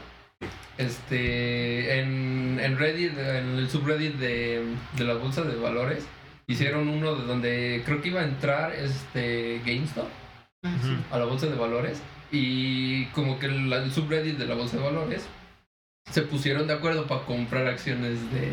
[0.78, 4.64] este, en, en Reddit, en el subreddit de,
[4.96, 6.06] de las bolsas de valores,
[6.46, 10.08] hicieron uno de donde creo que iba a entrar este GameStop
[11.10, 12.00] a la bolsa de valores
[12.30, 15.26] y como que el, el subreddit de la bolsa de valores
[16.10, 18.48] se pusieron de acuerdo para comprar acciones de,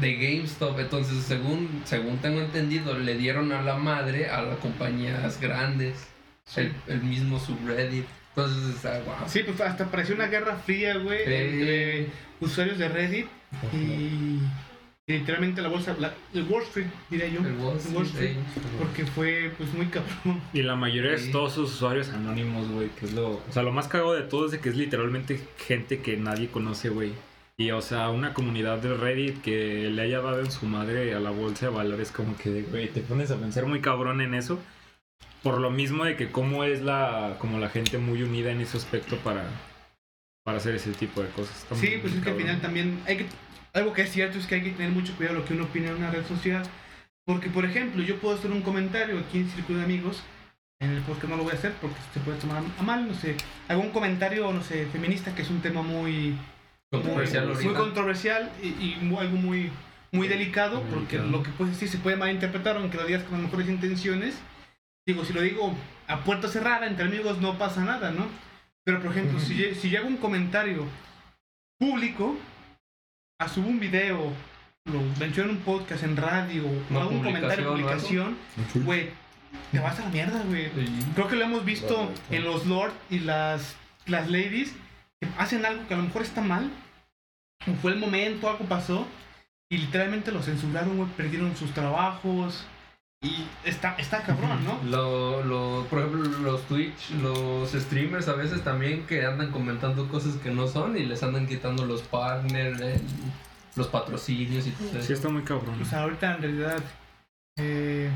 [0.00, 0.78] de GameStop.
[0.78, 6.08] Entonces, según, según tengo entendido, le dieron a la madre a las compañías grandes
[6.56, 8.04] el, el mismo subreddit.
[8.34, 9.16] Entonces, está guau.
[9.26, 11.32] Sí, pues hasta pareció una guerra fría, güey, Sí.
[11.34, 12.06] entre
[12.40, 13.26] usuarios de Reddit
[13.72, 13.76] y,
[15.06, 17.40] y literalmente la bolsa, la- el Wall Street, diría yo.
[17.40, 17.76] El Wall
[18.06, 18.36] Street,
[18.78, 20.40] porque fue pues muy cabrón.
[20.52, 21.26] Y la mayoría Sí.
[21.26, 23.30] es todos sus usuarios anónimos, güey, que es lo...
[23.30, 26.48] O sea, lo más cagado de todo es de que es literalmente gente que nadie
[26.48, 27.12] conoce, güey.
[27.60, 31.20] Y, o sea, una comunidad de Reddit que le haya dado en su madre a
[31.20, 34.58] la bolsa de valores, como que, güey, te pones a pensar muy cabrón en eso.
[35.42, 37.36] Por lo mismo de que cómo es la...
[37.38, 39.44] Como la gente muy unida en ese aspecto para...
[40.42, 41.54] Para hacer ese tipo de cosas.
[41.54, 43.26] Está Sí, muy pues es que al final también hay que,
[43.74, 45.90] algo que es cierto es que hay que tener mucho cuidado lo que uno opina
[45.90, 46.62] en una red social.
[47.26, 50.22] Porque, por ejemplo, yo puedo hacer un comentario aquí en Círculo de Amigos,
[50.80, 53.12] en el podcast no lo voy a hacer porque se puede tomar a mal, no
[53.12, 53.36] sé,
[53.68, 56.38] algún comentario, no sé, feminista, que es un tema muy,
[56.90, 59.70] Controversial muy, muy controversial y, y algo muy,
[60.10, 63.42] muy delicado porque lo que puedes decir se puede malinterpretar aunque lo digas con las
[63.42, 64.34] mejores intenciones.
[65.06, 65.72] Digo, si lo digo
[66.08, 68.26] a puerta cerrada, entre amigos no pasa nada, ¿no?
[68.84, 70.84] Pero por ejemplo, si, si yo hago un comentario
[71.78, 72.36] público,
[73.40, 74.32] a subo un video,
[74.86, 78.36] lo menciono en un podcast, en radio, hago un comentario en publicación
[78.74, 79.10] güey,
[79.70, 80.70] te vas a la mierda, güey.
[81.14, 83.76] Creo que lo hemos visto en los lord y las,
[84.06, 84.74] las ladies
[85.20, 86.70] que hacen algo que a lo mejor está mal.
[87.66, 89.06] O fue el momento, algo pasó.
[89.70, 91.08] Y literalmente lo censuraron, güey.
[91.10, 92.64] Perdieron sus trabajos.
[93.22, 94.80] Y está, está cabrón, ¿no?
[94.90, 100.36] Lo, lo, por ejemplo, los Twitch, los streamers a veces también que andan comentando cosas
[100.36, 103.00] que no son y les andan quitando los partners, el-
[103.76, 105.12] los patrocinios y todo Sí, eso.
[105.12, 105.80] está muy cabrón.
[105.80, 106.82] O sea, ahorita en realidad.
[107.58, 108.10] eh,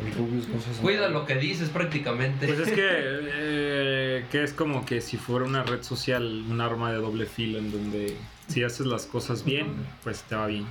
[0.00, 2.46] El Rubius no se Cuida lo que dices prácticamente.
[2.46, 6.92] Pues es que, eh, que es como que si fuera una red social, un arma
[6.92, 8.16] de doble filo en donde
[8.48, 9.68] si haces las cosas bien,
[10.02, 10.66] pues te va bien.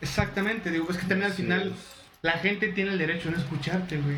[0.00, 1.72] exactamente, digo, es que también al final
[2.22, 4.16] la gente tiene el derecho a no escucharte, güey.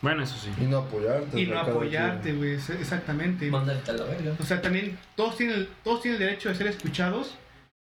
[0.00, 0.50] Bueno, eso sí.
[0.60, 1.40] Y no apoyarte.
[1.40, 2.54] Y no apoyarte, güey.
[2.54, 3.50] Exactamente.
[3.50, 4.36] Mándate a la verga.
[4.40, 7.36] O sea, también todos tienen, todos tienen el derecho de ser escuchados,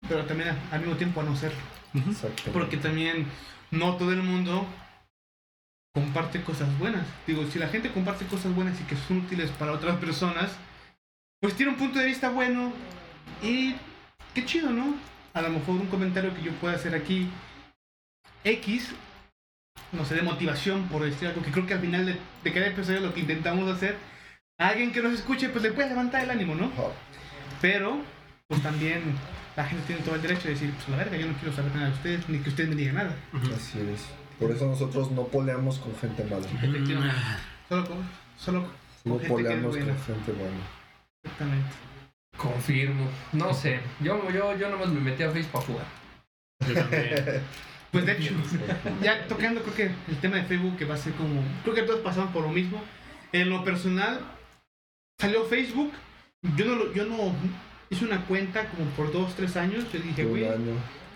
[0.08, 1.58] pero también al mismo tiempo a no serlo.
[1.94, 2.50] Exactamente.
[2.52, 3.26] Porque también
[3.70, 4.66] no todo el mundo
[5.94, 7.06] comparte cosas buenas.
[7.26, 10.50] Digo, si la gente comparte cosas buenas y que son útiles para otras personas,
[11.40, 12.72] pues tiene un punto de vista bueno
[13.42, 13.76] y
[14.34, 14.96] qué chido, ¿no?
[15.32, 17.28] A lo mejor un comentario que yo pueda hacer aquí
[18.42, 18.90] X,
[19.92, 22.66] no sé, de motivación por decir algo que creo que al final de, de cada
[22.66, 23.96] episodio lo que intentamos hacer,
[24.58, 26.72] a alguien que nos escuche, pues le puede levantar el ánimo, ¿no?
[27.60, 27.98] Pero,
[28.48, 29.02] pues también
[29.56, 31.72] la gente tiene todo el derecho de decir, pues la verga, yo no quiero saber
[31.74, 33.14] nada de ustedes, ni que ustedes me digan nada.
[33.54, 34.23] Así es.
[34.46, 36.46] Por eso nosotros no poleamos con gente mala.
[36.46, 37.16] Efectivamente.
[37.68, 37.96] Solo con,
[38.38, 38.60] solo
[39.04, 40.56] No con gente es poleamos con gente buena.
[41.24, 41.68] Exactamente.
[42.36, 43.08] Confirmo.
[43.32, 43.80] No sé.
[44.00, 45.86] Yo, yo, yo nomás me metí a Facebook para jugar.
[46.68, 47.42] Yo también.
[47.94, 48.34] Pues de hecho,
[49.04, 51.82] ya tocando creo que el tema de Facebook que va a ser como, creo que
[51.82, 52.82] todos pasamos por lo mismo.
[53.30, 54.18] En lo personal,
[55.20, 55.92] salió Facebook,
[56.56, 57.32] yo no, lo- yo no
[57.90, 60.72] hice una cuenta como por dos, tres años, yo dije, Un güey, año.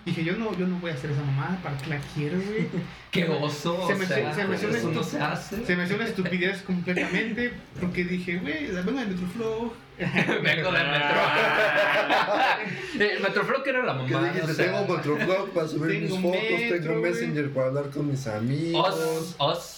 [0.09, 2.66] Dije yo no, yo no voy a hacer esa mamada, ¿para qué la quiero, güey?
[3.11, 3.86] ¡Qué oso!
[3.86, 5.64] Se o me- sea, se me hace eso una no estu- se hace.
[5.66, 9.72] Se me hace una estupidez completamente, porque dije, güey, vengo de Metroflow.
[9.98, 11.18] Vengo del metro.
[13.00, 14.28] El Metroflow que era la ¿Qué mamá.
[14.28, 14.52] dijiste?
[14.52, 16.32] o sea, tengo Metroflog para subir mis fotos,
[16.70, 17.00] Metro, tengo.
[17.02, 18.94] Messenger para hablar con mis amigos.
[18.94, 19.77] Os, os,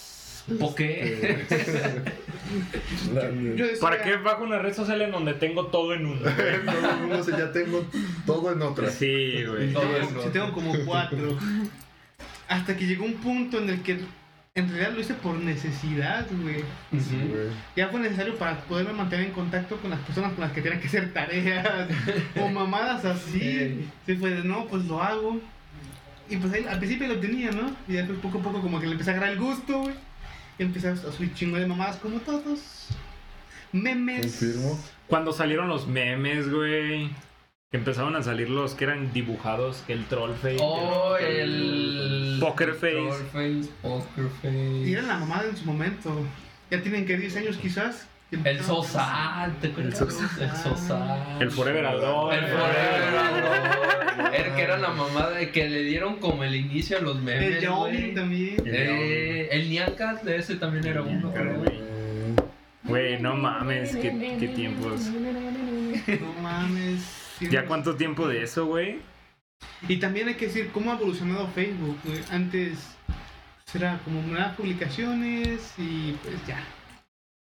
[0.59, 1.44] ¿por qué?
[3.57, 6.20] Yo decía, ¿Para qué bajo una red social en donde tengo todo en uno?
[6.64, 7.84] No, no sé, ya tengo
[8.26, 8.90] todo en otra.
[8.90, 9.72] Sí, güey.
[9.72, 11.38] Todo sí tengo como cuatro.
[12.48, 14.01] Hasta que llegó un punto en el que
[14.57, 16.64] en realidad lo hice por necesidad, güey.
[16.92, 17.16] Sí.
[17.76, 20.80] Ya fue necesario para poderme mantener en contacto con las personas con las que tenía
[20.80, 21.88] que hacer tareas
[22.40, 23.88] o mamadas así.
[24.07, 25.40] Sí, fue de no, pues lo hago.
[26.28, 27.74] Y pues ahí, al principio lo tenía, ¿no?
[27.88, 29.94] Y después poco a poco como que le empecé a agarrar el gusto, güey.
[30.61, 32.89] Y empecé a subir chingo de mamadas como todos.
[33.73, 34.21] Memes.
[34.21, 34.79] Confirmo.
[35.07, 37.09] Cuando salieron los memes, güey.
[37.71, 40.59] Que empezaron a salir los que eran dibujados, que el troll face.
[40.61, 42.37] Oh, el.
[42.41, 42.91] Poker face.
[42.93, 44.93] Troll face, poker Y face.
[44.93, 46.13] era la mamada en su momento.
[46.71, 48.07] Ya tienen que 10 años quizás.
[48.31, 49.69] y El Sosal, ¿te?
[49.69, 49.87] El.
[49.87, 51.41] El Sosal.
[51.41, 52.37] El Forever Alone.
[52.37, 52.89] El Forever
[54.47, 57.57] El que era la mamada de que le dieron como el inicio a los memes.
[57.57, 58.14] El Yawning güey.
[58.14, 58.57] también.
[58.66, 61.28] Eh, el Nyancat de ese también era uno.
[61.28, 61.59] Nyancat, creo.
[61.59, 61.80] güey.
[62.84, 65.07] Güey, no mames, qué, qué tiempos.
[65.07, 67.38] No mames.
[67.41, 68.99] ¿Ya cuánto tiempo de eso, güey?
[69.88, 71.99] Y también hay que decir cómo ha evolucionado Facebook.
[72.05, 72.20] güey.
[72.30, 72.97] Antes
[73.64, 76.59] pues, era como unas publicaciones y pues ya.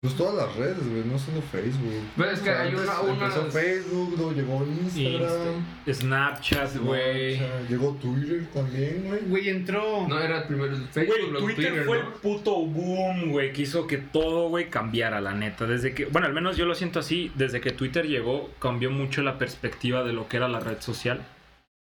[0.04, 1.94] Pues todas las redes, güey, no solo Facebook.
[2.18, 5.66] Pero es que O sea, hay antes una- Empezó Facebook, luego llegó Instagram.
[5.88, 7.40] Snapchat, güey.
[7.70, 9.20] Llegó Twitter también, güey.
[9.28, 10.08] Güey, entró.
[10.08, 13.62] No, era primero el Facebook, Güey, luego Twitter, Twitter, fue el puto boom, güey, que
[13.62, 15.68] hizo que todo, güey, cambiara, la neta.
[15.68, 19.22] Desde que, bueno, al menos yo lo siento así, desde que Twitter llegó, cambió mucho
[19.22, 21.22] la perspectiva de lo que era la red social.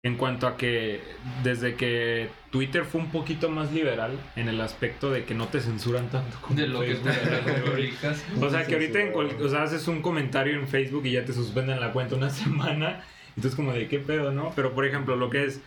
[0.02, 1.02] En cuanto a que,
[1.44, 5.60] desde que Twitter fue un poquito más liberal en el aspecto de que no te
[5.60, 7.12] censuran tanto como De lo que Facebook.
[7.46, 8.24] te publicas.
[8.42, 11.26] O sea, que ahorita en cual- o sea, haces un comentario en Facebook y ya
[11.26, 13.04] te suspenden la cuenta una semana.
[13.36, 14.54] Entonces, como de qué pedo, ¿no?
[14.56, 15.60] Pero, por ejemplo, lo que es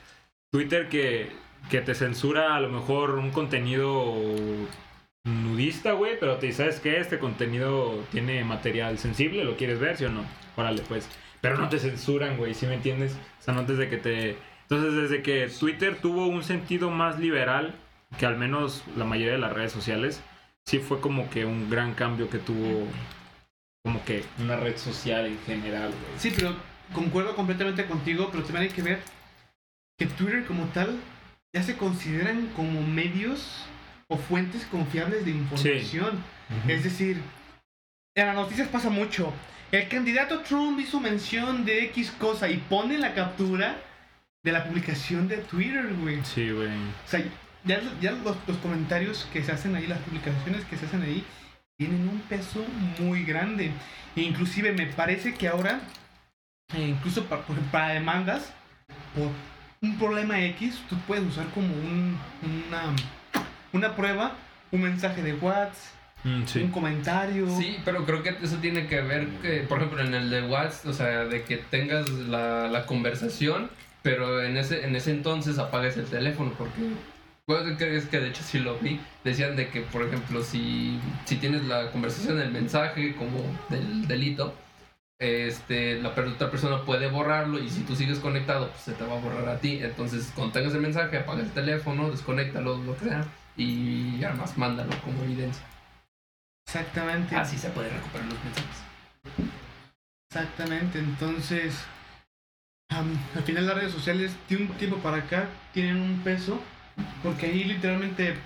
[0.50, 1.28] Twitter que,
[1.70, 4.14] que te censura a lo mejor un contenido
[5.26, 6.98] nudista, güey, pero te dice, ¿sabes qué?
[6.98, 10.24] Este contenido tiene material sensible, ¿lo quieres ver, sí o no?
[10.56, 11.08] Órale, pues.
[11.42, 13.16] Pero no te censuran, güey, ¿sí me entiendes?
[13.40, 14.38] O sea, no desde que te...
[14.62, 17.74] Entonces, desde que Twitter tuvo un sentido más liberal,
[18.16, 20.22] que al menos la mayoría de las redes sociales,
[20.64, 22.86] sí fue como que un gran cambio que tuvo
[23.84, 26.18] como que una red social en general, güey.
[26.18, 26.54] Sí, pero
[26.94, 29.00] concuerdo completamente contigo, pero también hay que ver
[29.98, 30.96] que Twitter como tal
[31.52, 33.66] ya se consideran como medios
[34.06, 36.22] o fuentes confiables de información.
[36.68, 37.20] Es decir,
[38.14, 39.32] en las noticias pasa mucho.
[39.72, 43.78] El candidato Trump hizo mención de X cosa y pone la captura
[44.44, 46.22] de la publicación de Twitter, güey.
[46.24, 46.68] Sí, güey.
[46.68, 47.24] O sea,
[47.64, 51.24] ya, ya los, los comentarios que se hacen ahí, las publicaciones que se hacen ahí,
[51.78, 52.62] tienen un peso
[52.98, 53.70] muy grande.
[54.14, 55.80] E inclusive me parece que ahora,
[56.74, 58.52] eh, incluso para, demandas,
[59.14, 59.30] por
[59.80, 62.18] un problema X, tú puedes usar como un,
[62.68, 62.94] una,
[63.72, 64.36] una prueba,
[64.70, 66.60] un mensaje de WhatsApp, Mm, sí.
[66.60, 67.48] un comentario.
[67.56, 70.86] Sí, pero creo que eso tiene que ver, que, por ejemplo, en el de WhatsApp,
[70.86, 73.70] o sea, de que tengas la, la conversación,
[74.02, 78.58] pero en ese, en ese entonces apagues el teléfono, porque es que de hecho sí
[78.58, 79.00] lo vi.
[79.24, 84.54] Decían de que, por ejemplo, si, si tienes la conversación, el mensaje como del delito,
[85.18, 89.16] este, la otra persona puede borrarlo y si tú sigues conectado, pues se te va
[89.16, 89.78] a borrar a ti.
[89.82, 93.24] Entonces, cuando tengas el mensaje, apaga el teléfono, desconéctalo, lo que sea,
[93.56, 95.64] y además mándalo como evidencia.
[96.74, 97.36] Exactamente.
[97.36, 98.78] Así se puede recuperar los mensajes.
[100.30, 101.74] Exactamente, entonces
[102.88, 106.58] am, al final las redes sociales de un tiempo para acá tienen un peso
[107.22, 108.36] porque ahí literalmente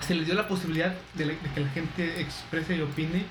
[0.00, 3.24] se les dio la posibilidad de, la- de que la gente exprese y opine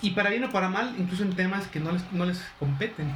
[0.00, 3.14] y para bien o para mal, incluso en temas que no les, no les competen.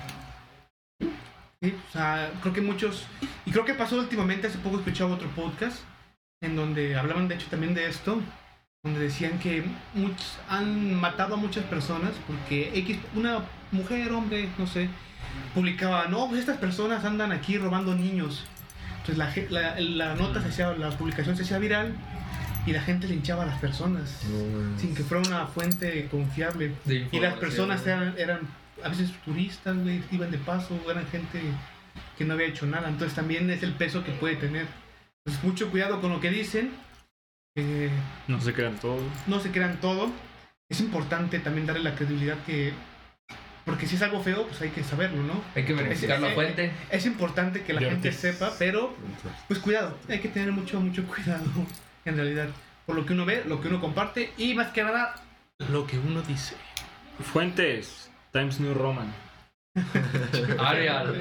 [1.62, 3.06] Sí, o sea, creo que muchos,
[3.46, 5.78] y creo que pasó últimamente, hace poco escuchaba otro podcast
[6.42, 8.20] en donde hablaban de hecho también de esto,
[8.84, 9.64] donde decían que
[9.94, 14.88] muchos han matado a muchas personas porque X, una mujer, hombre, no sé,
[15.54, 18.44] publicaba, no, pues estas personas andan aquí robando niños.
[19.06, 19.18] Entonces
[19.50, 21.94] la, la, la nota se hacía, la publicación se hacía viral
[22.66, 24.24] y la gente linchaba a las personas
[24.76, 26.72] sin que fuera una fuente confiable.
[27.12, 28.40] Y las personas eran, eran
[28.82, 31.40] a veces turistas, güey, iban de paso, eran gente
[32.18, 32.88] que no había hecho nada.
[32.88, 34.66] Entonces también es el peso que puede tener.
[35.24, 36.72] Entonces mucho cuidado con lo que dicen.
[37.56, 37.90] Eh,
[38.28, 39.02] No se crean todos.
[39.26, 40.10] no se crean todo.
[40.68, 42.72] Es importante también darle la credibilidad que...
[43.64, 45.40] Porque si es algo feo, pues hay que saberlo, ¿no?
[45.54, 46.72] Hay que verificar Es- la eh, fuente.
[46.90, 48.96] Es importante que la gente sepa, pero
[49.46, 51.44] pues cuidado, hay que tener mucho, mucho cuidado
[52.04, 52.48] en realidad.
[52.86, 55.14] Por lo que uno ve, lo que uno comparte y más que nada,
[55.70, 56.56] lo que uno dice.
[57.32, 58.10] Fuentes.
[58.32, 59.12] Times New Roman.
[60.58, 61.14] Arial.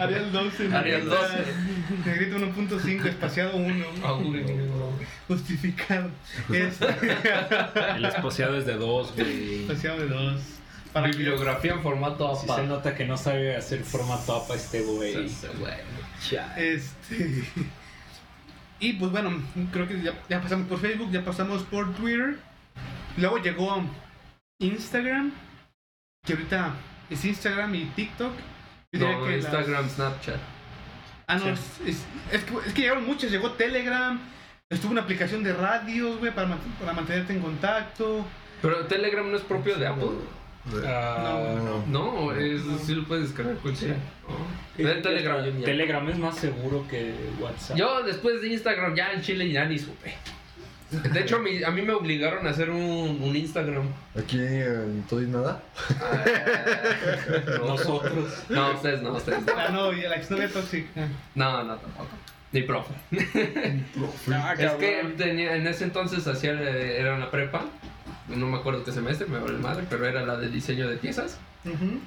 [0.00, 0.74] Arial 12.
[0.74, 1.44] Arial 12.
[2.06, 3.84] Negrito 1.5, espaciado 1.
[5.28, 6.10] Justificado.
[6.50, 6.78] Es
[7.96, 9.62] El espaciado es de dos, güey.
[9.62, 10.40] espaciado de 2.
[10.92, 12.56] Para que Bibliografía en formato Si APA.
[12.56, 15.26] se nota que no sabe hacer formato APA este güey.
[16.56, 17.44] Este.
[18.80, 19.42] Y pues bueno,
[19.72, 22.38] creo que ya, ya pasamos por Facebook, ya pasamos por Twitter.
[23.18, 23.82] Luego llegó
[24.60, 25.32] Instagram,
[26.24, 26.72] que ahorita
[27.10, 28.32] es Instagram y TikTok.
[28.92, 30.38] Yo No, que las- Instagram, Snapchat.
[31.26, 31.48] Ah, no, Sí.
[31.50, 33.30] es, es- es que, es que llegaron muchas.
[33.30, 34.18] Llegó Telegram,
[34.70, 38.24] estuvo una aplicación de radios, güey, para, para mantenerte en contacto.
[38.62, 40.08] Pero Telegram no es propio de Apple.
[40.86, 41.54] Ah,
[41.88, 43.94] No, No, es, sí lo puedes descargar cualquiera.
[44.76, 44.82] Sí.
[44.82, 44.90] No.
[45.02, 45.42] Telegram.
[45.64, 47.76] Telegram es más seguro que WhatsApp.
[47.76, 50.14] Yo después de Instagram ya en Chile ya ni supe.
[51.12, 53.86] De hecho, a mí, a mí me obligaron a hacer un, un Instagram.
[54.18, 55.60] Aquí en todo y nada.
[56.00, 56.24] Ah,
[57.66, 58.42] Nosotros.
[58.48, 59.54] No, ustedes no, ustedes no.
[59.54, 61.08] La novia, la exnovia tóxica.
[61.34, 62.08] No, no, tampoco.
[62.52, 62.94] Ni profe.
[64.32, 67.64] Ah, Es que tenía, en ese entonces hacía, era una prepa.
[68.28, 71.38] No me acuerdo qué semestre, me vale madre, pero era la de diseño de piezas.
[71.66, 72.00] Ujú,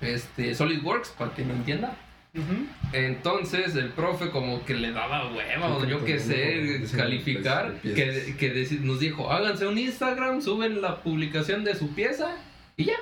[0.00, 1.94] Este, SolidWorks, para quien no entienda.
[2.34, 2.66] Ujú.
[2.92, 8.54] Entonces el profe como que le daba hueva o yo qué sé, calificar, que, que
[8.54, 12.36] deci- nos dijo, háganse un Instagram, suben la publicación de su pieza
[12.76, 12.96] y ya.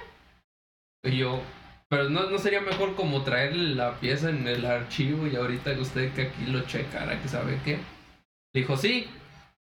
[1.04, 1.42] Y yo,
[1.88, 5.80] pero no, no sería mejor como traerle la pieza en el archivo y ahorita que
[5.80, 7.78] usted que aquí lo checara, que sabe qué.
[8.54, 9.08] Dijo, sí,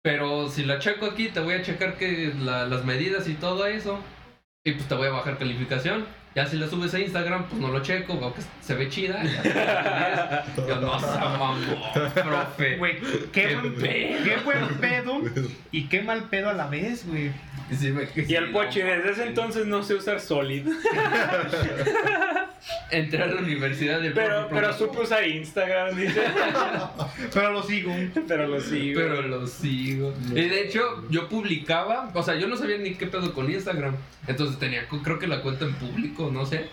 [0.04, 3.66] pero si la checo aquí te voy a checar que la- las medidas y todo
[3.68, 4.00] eso.
[4.64, 6.06] Y pues te voy a bajar calificación.
[6.36, 9.24] Ya si la subes a Instagram, pues no lo checo, veo que se ve chida.
[9.24, 10.68] y ya te doy 10.
[10.68, 11.56] Yo no se mamó,
[12.14, 12.76] profe.
[12.76, 13.00] Güey,
[13.32, 14.24] qué, Qué buen, pedo.
[14.26, 15.22] qué buen pedo
[15.72, 17.32] y qué mal pedo a la vez, güey.
[17.72, 20.68] Y, sí el no, desde ese entonces no sé usar Solid.
[22.92, 26.22] Entré a la universidad del Pero, pero supe usar Instagram, dice.
[27.34, 27.94] Pero lo sigo.
[28.28, 29.00] Pero lo sigo.
[29.00, 30.14] Pero lo sigo.
[30.32, 33.96] Y de hecho, yo publicaba, o sea, yo no sabía ni qué pedo con Instagram.
[34.28, 36.68] Entonces tenía, creo que la cuenta en público, no sé.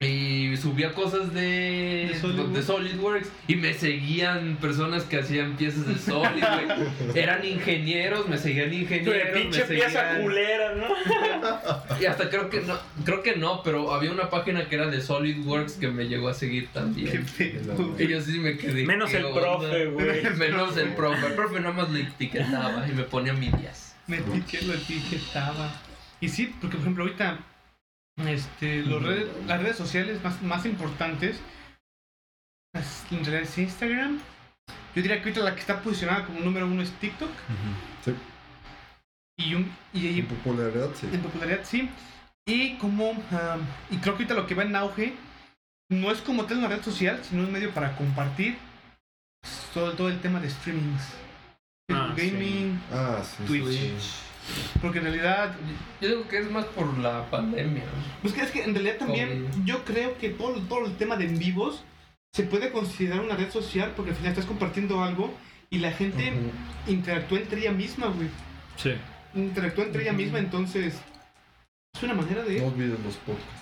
[0.00, 2.52] Y subía cosas de, De SolidWorks.
[2.52, 7.14] de SolidWorks y me seguían personas que hacían piezas de Solid, güey.
[7.14, 9.14] Eran ingenieros, me seguían ingenieros.
[9.14, 11.98] de pinche me pieza seguían- culera, ¿no?
[12.00, 15.00] Y hasta creo que no, creo que no, pero había una página que era de
[15.00, 17.26] SolidWorks que me llegó a seguir Qué también.
[17.38, 17.94] pedo.
[17.98, 18.84] Y yo sí me quedé.
[18.84, 19.40] Menos ¿qué el onda?
[19.40, 20.22] profe, güey.
[20.36, 21.26] Menos el profe.
[21.28, 23.94] El profe nada más le etiquetaba y me ponía mi 10.
[24.08, 25.72] Me etiquet- lo etiquetaba.
[26.20, 27.38] Y sí, porque por ejemplo ahorita
[28.16, 31.38] este, los redes- las redes sociales más, más importantes,
[32.72, 34.18] las- en realidad es Instagram.
[34.94, 37.30] Yo diría que ahorita la que está posicionada como número uno es TikTok.
[38.04, 38.14] Sí.
[39.36, 41.08] Y, un, y, En popularidad, sí.
[41.12, 41.90] en popularidad sí.
[42.46, 43.56] Y como, ah,
[43.90, 45.14] y creo que ahorita lo que va en auge
[45.90, 48.56] no es como tal una red social, sino un medio para compartir
[49.72, 51.02] todo, todo el tema de streamings.
[51.90, 52.30] Ah, sí.
[52.30, 53.44] gaming, Ah, sí.
[53.46, 54.00] Twitch.
[54.82, 55.54] Porque en realidad
[56.00, 57.82] Yo digo que es más por la pandemia.
[58.22, 59.64] Pues que es que en realidad también Covid.
[59.64, 61.82] yo creo que todo, todo el tema de en vivos
[62.32, 65.32] se puede considerar una red social porque al final estás compartiendo algo
[65.70, 66.92] y la gente Ujú.
[66.92, 68.28] interactúa entre ella misma, güey.
[68.76, 68.92] Sí.
[69.34, 70.94] Interactúa entre ella misma, entonces
[71.94, 72.60] es una manera de...
[72.60, 73.60] No olviden los podcasts.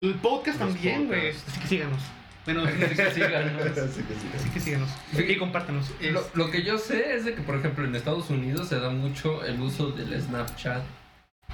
[0.00, 1.20] El podcast Los también, güey.
[1.32, 1.48] podcasts.
[1.50, 2.00] Así que síganos.
[2.44, 3.62] Bueno, Así que sigan, ¿no?
[3.62, 4.28] Así que sí.
[4.34, 4.90] así que síganos.
[5.16, 5.90] Y compártanos.
[6.00, 8.90] Lo, lo que yo sé es de que, por ejemplo, en Estados Unidos se da
[8.90, 10.82] mucho el uso del Snapchat.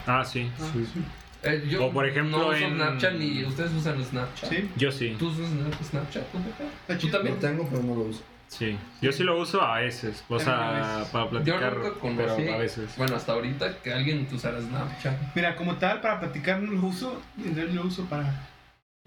[0.07, 0.51] Ah, sí.
[0.73, 1.03] Sí, sí.
[1.43, 4.49] Eh, yo O, por ejemplo, no uso en- Snapchat ni ustedes usan Snapchat.
[4.51, 5.15] Sí, Yo sí.
[5.19, 6.33] ¿Tú usas Sna- Snapchat?
[6.33, 6.65] ¿Tú, Pepe?
[6.81, 7.13] está ¿Tú chido.
[7.19, 7.35] también?
[7.37, 8.23] Lo tengo, pero no lo uso.
[8.49, 8.79] Sí.
[9.03, 10.25] Yo sí lo uso a veces.
[10.29, 11.77] O sea, para Yo platicar.
[11.77, 12.91] nunca conocí, Pero a veces.
[12.97, 15.35] bueno, hasta ahorita que alguien usara Snapchat.
[15.37, 17.21] Mira, como tal, para platicar no lo uso.
[17.45, 18.49] En realidad lo uso para,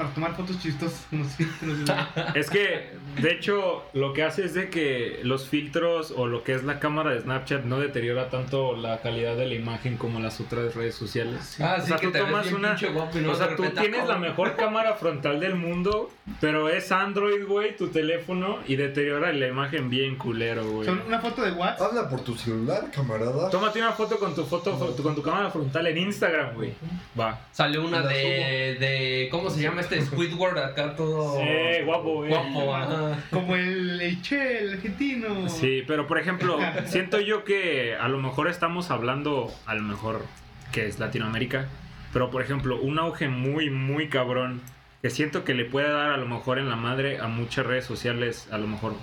[0.02, 1.86] para tomar fotos chistosas con los filtros.
[1.86, 1.98] güey.
[2.36, 2.92] Es que,
[3.22, 6.80] de hecho, lo que hace es de que los filtros o lo que es la
[6.80, 10.96] cámara de Snapchat no deteriora tanto la calidad de la imagen como las otras redes
[10.96, 11.58] sociales.
[11.62, 14.94] Ah, O sí, sea, que tú tomas una- O sea, tú tienes la mejor cámara
[14.96, 20.64] frontal del mundo, pero es Android, güey, tu teléfono, y deteriora la imagen bien culero,
[20.70, 20.86] güey.
[20.88, 21.88] Son una foto de WhatsApp.
[21.90, 23.50] Habla por tu celular, camarada.
[23.50, 26.74] Tómate una foto con tu foto, fo- con tu cámara frontal en Instagram, güey.
[27.20, 27.40] Va.
[27.52, 29.28] Salió una de, de.
[29.32, 30.16] ¿Cómo se llama este?
[30.16, 31.40] Squidward acá todo.
[31.40, 32.30] Sí, guapo, güey.
[32.30, 33.20] Guapo, ajá.
[33.30, 35.50] Como el, el Che, el argentino.
[35.50, 40.26] Sí, pero por ejemplo, siento yo que a lo mejor estamos hablando, a lo mejor
[40.72, 41.68] que es Latinoamérica,
[42.14, 44.62] pero por ejemplo, un auge muy, muy cabrón
[45.02, 47.86] que siento que le puede dar a lo mejor en la madre a muchas redes
[47.86, 48.94] sociales, a lo mejor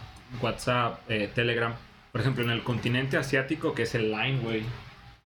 [0.41, 1.75] WhatsApp, eh, Telegram,
[2.13, 4.63] por ejemplo, en el continente asiático que es el Line, güey.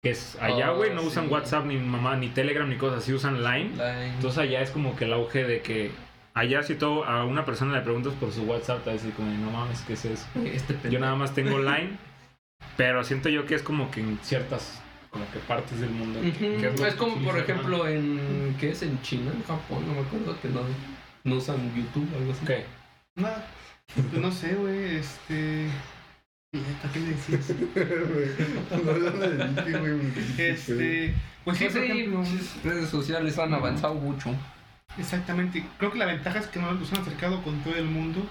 [0.03, 1.09] Que es allá, Oh, güey, no sí.
[1.09, 3.71] usan WhatsApp ni mamá, ni Telegram, ni cosas así, usan Line.
[3.71, 4.15] Line.
[4.15, 5.91] Entonces allá es como que el auge de que
[6.35, 9.13] allá si todo a una persona le preguntas por su WhatsApp, te va a decir
[9.15, 10.27] como, no mames, ¿qué es eso?
[10.45, 11.99] Este Yo nada más tengo Line,
[12.77, 14.81] pero siento yo que es como que en ciertas
[15.11, 16.21] como que partes del mundo.
[16.21, 18.55] que Es como por ejemplo en.
[18.61, 18.83] ¿Qué es?
[18.83, 20.61] En China, en Japón, no me acuerdo que no,
[21.25, 22.47] no usan YouTube o algo así.
[22.47, 22.65] ¿Qué?
[23.17, 23.29] No,
[23.95, 25.67] pues no sé, güey, este...
[26.53, 27.51] ¿Para qué decías?
[30.39, 31.15] Este...
[31.45, 32.23] Pues sí, Pues por sí, ejemplo...
[32.23, 34.35] pues, redes sociales han avanzado mucho.
[34.99, 35.65] Exactamente.
[35.79, 38.27] Creo que la ventaja es que nos nos han acercado con todo el mundo.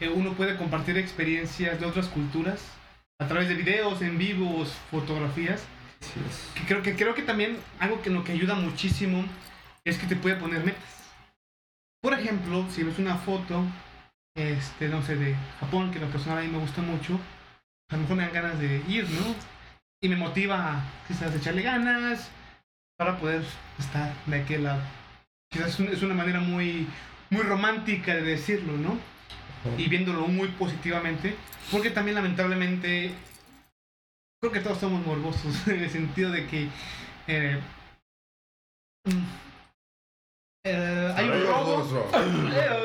[0.00, 2.60] Eh, uno puede compartir experiencias de otras culturas
[3.18, 5.64] a través de videos, en vivos, fotografías.
[6.54, 9.24] Que creo que creo que también algo que lo que ayuda muchísimo
[9.84, 10.82] es que te puede poner metas.
[12.02, 13.64] Por ejemplo, si ves una foto,
[14.34, 17.18] este, no sé, de Japón, que la persona a mí me gusta mucho,
[17.90, 19.34] a lo mejor me dan ganas de ir, ¿no?
[20.02, 22.30] Y me motiva a quizás echarle ganas
[22.98, 23.42] para poder
[23.78, 24.82] estar de aquel lado.
[25.50, 26.86] Quizás es, un- es una manera muy,
[27.30, 28.98] muy romántica de decirlo, ¿no?
[29.78, 31.36] Y viéndolo muy positivamente,
[31.70, 33.12] porque también lamentablemente
[34.40, 36.68] creo que todos somos morbosos en el sentido de que
[37.28, 37.58] eh,
[40.66, 42.08] eh, hay un robo.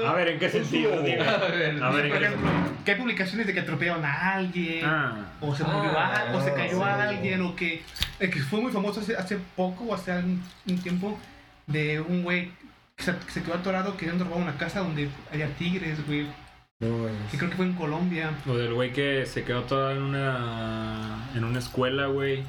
[0.07, 1.01] A ver, ¿en qué sentido?
[1.01, 1.21] Dime.
[1.21, 2.83] A ver, A ver, ¿en por qué ejemplo, sentido?
[2.83, 6.53] que hay publicaciones de que atropellaron a alguien, Ah, o se murió Ah, o se
[6.53, 6.81] cayó sí.
[6.83, 7.81] a alguien, o que,
[8.19, 11.17] eh, que fue muy famoso hace, hace poco, o hace un, un tiempo,
[11.67, 12.51] de un güey
[12.97, 16.27] que se, que se quedó atorado queriendo robar una casa donde había tigres, güey,
[16.81, 18.31] No, que creo que fue en Colombia.
[18.45, 22.43] lo del güey que se quedó toda en una en una escuela, güey,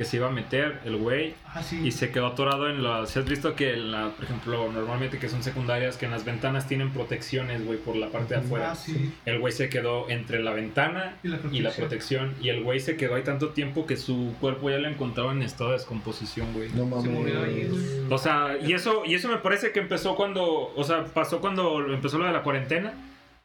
[0.00, 1.78] que se iba a meter el güey Ah, sí.
[1.84, 3.10] y se quedó atorado en las...
[3.10, 6.24] Si has visto que, en la, por ejemplo, normalmente que son secundarias, que en las
[6.24, 8.70] ventanas tienen protecciones, güey, por la parte de afuera.
[8.72, 9.12] Ah, sí.
[9.26, 11.64] El güey se quedó entre la ventana Y la y protección.
[11.64, 12.34] la protección.
[12.40, 15.42] Y el güey se quedó ahí tanto tiempo que su cuerpo ya lo encontraba en
[15.42, 16.70] estado de descomposición, güey.
[16.70, 17.04] no mames.
[17.04, 17.82] Se murió ahí, güey.
[18.10, 21.78] O sea, y eso, y eso me parece que empezó cuando, o sea, pasó cuando
[21.92, 22.94] empezó lo de la cuarentena,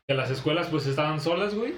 [0.08, 1.74] que las escuelas pues estaban solas, güey.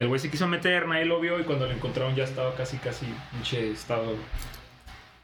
[0.00, 2.76] El güey se quiso meter, nadie lo vio y cuando lo encontraron ya estaba casi,
[2.76, 4.14] casi, pinche estado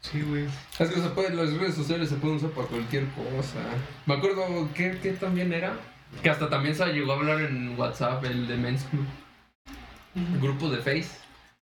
[0.01, 0.45] Sí, güey.
[0.77, 3.57] Es que se puede, las redes sociales se pueden usar para cualquier cosa.
[4.05, 5.73] Me acuerdo que, que también era.
[6.21, 9.05] Que hasta también se llegó a hablar en WhatsApp, el de Men's Club.
[10.15, 11.09] El grupo de Face.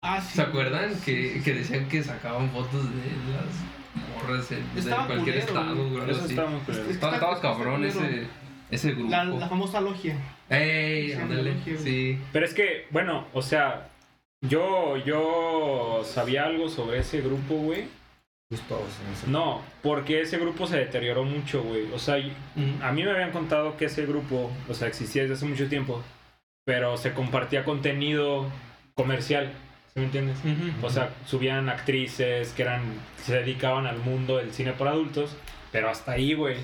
[0.01, 0.36] Ah, sí.
[0.36, 0.95] ¿Se acuerdan?
[1.01, 3.01] Que, que decían que sacaban fotos de
[3.34, 6.10] las morras en- de Estaba cualquier culero, estado, güey.
[6.12, 6.51] Es que Estaba,
[7.16, 8.28] estaba está cabrón ese,
[8.72, 9.10] ese grupo.
[9.12, 10.16] La, la famosa logia.
[10.50, 11.08] ¡Ey!
[11.10, 11.54] Sí, ándale.
[12.34, 13.89] Pero es que, bueno, o sea,
[14.41, 17.86] yo, yo sabía algo sobre ese grupo, güey.
[18.52, 21.84] Ese- No, porque ese grupo se deterioró mucho, güey.
[21.93, 22.18] O sea,
[22.56, 22.82] Mm.
[22.82, 26.02] a mí me habían contado que ese grupo, o sea, existía desde hace mucho tiempo,
[26.66, 28.47] pero se compartía contenido
[28.95, 29.52] comercial,
[29.93, 30.38] ¿sí me entiendes?
[30.82, 32.82] O sea, subían actrices que eran
[33.24, 35.36] se dedicaban al mundo del cine para adultos,
[35.72, 36.58] pero hasta ahí, güey.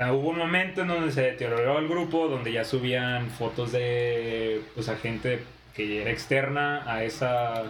[0.00, 4.88] Hubo un momento en donde se deterioró el grupo, donde ya subían fotos de, pues,
[4.88, 5.42] a gente
[5.74, 7.64] que era externa a esa,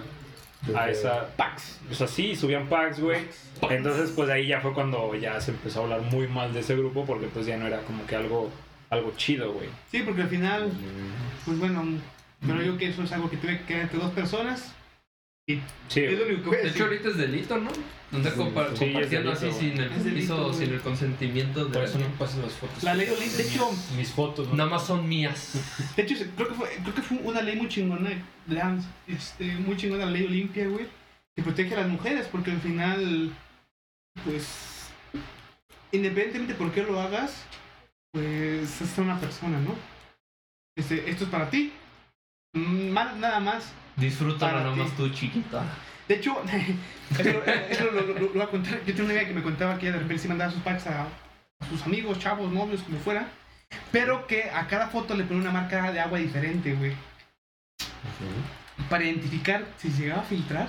[0.75, 1.81] a esa packs.
[1.91, 3.23] O sea, sí, subían packs, güey.
[3.71, 6.77] Entonces, pues ahí ya fue cuando ya se empezó a hablar muy mal de ese
[6.77, 8.51] grupo, porque pues ya no era como que algo,
[8.91, 9.71] algo chido, güey.
[9.91, 10.71] Sí, porque al final,
[11.47, 11.83] pues bueno,
[12.47, 14.75] pero yo que eso es algo que tiene que quedar entre dos personas.
[15.49, 16.35] Y Sí, es lo güey.
[16.35, 17.71] único que voy a De hecho, ahorita es delito, ¿no?
[18.13, 21.73] Andar Sí, compa- sí, es compartiendo delito, así sin el permiso, sin el consentimiento de...
[21.73, 22.83] Por eso no pasen las fotos.
[22.83, 24.55] La ley Olimpia, de hecho, Mis fotos, ¿no?
[24.57, 25.55] Nada más son mías.
[25.97, 28.11] de hecho creo que fue, creo que fue una ley muy chingona,
[29.07, 30.87] este, muy chingona la ley Olimpia, güey,
[31.35, 33.31] que protege a las mujeres, porque al final,
[34.25, 34.91] pues,
[35.93, 37.33] independientemente por qué lo hagas,
[38.13, 39.75] pues es una persona, ¿no?
[40.77, 41.73] Este, esto es para ti.
[42.55, 44.81] Mm, Más, nada más Disfrútalo Para nada ti.
[44.81, 45.63] más tú, chiquita.
[46.09, 46.41] De hecho,
[47.19, 48.79] eso, lo- eso lo, lo- lo voy a contar.
[48.87, 50.87] Yo tengo una amiga que me contaba que ella de repente sí mandaba sus packs
[50.87, 53.29] a, a sus amigos, chavos, novios, como fuera.
[53.93, 56.93] Pero que a cada foto le ponía una marca de agua diferente, güey.
[58.89, 60.69] Para identificar si llegaba a filtrar,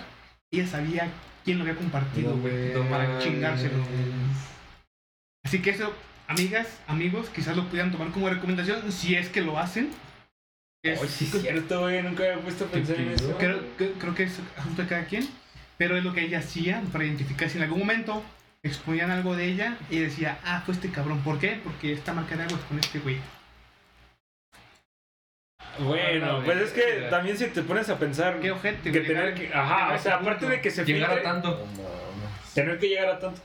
[0.51, 1.07] ella sabía
[1.45, 2.73] quién lo había compartido, güey.
[2.89, 3.83] para chingárselo.
[5.45, 5.93] Así que eso,
[6.27, 9.89] amigas, amigos, quizás lo pudieran tomar como recomendación si es que lo hacen.
[10.83, 12.01] Es- Ay, sí es cierto, güey.
[12.01, 13.35] Nunca había puesto a pensar en eso.
[13.37, 15.27] Creo, que- creo que es asunto de cada quien,
[15.77, 18.23] pero es lo que ella hacía para identificar si en algún momento
[18.63, 21.19] exponían algo de ella y decía, ah, fue este cabrón.
[21.21, 21.59] ¿Por qué?
[21.63, 23.17] Porque esta marca de agua es con este güey.
[25.79, 29.33] Bueno, Ah, pues es que también si te pones a pensar Qué ojete, que tener
[29.33, 30.49] que, ajá, o sea, aparte punto.
[30.55, 31.67] de que se Llegar a filtre, tanto.
[32.53, 33.41] Tener que llegar a tanto.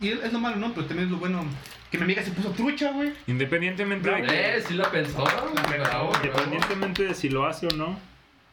[0.00, 0.72] Y es es lo malo, ¿no?
[0.72, 1.44] Pero también es lo bueno
[1.90, 3.12] que mi amiga se puso trucha, güey.
[3.26, 5.24] Independientemente de que, Eh, sí la pensó.
[5.24, 6.12] La pensó, Bravo, bravo.
[6.16, 7.98] independientemente de si lo hace o no,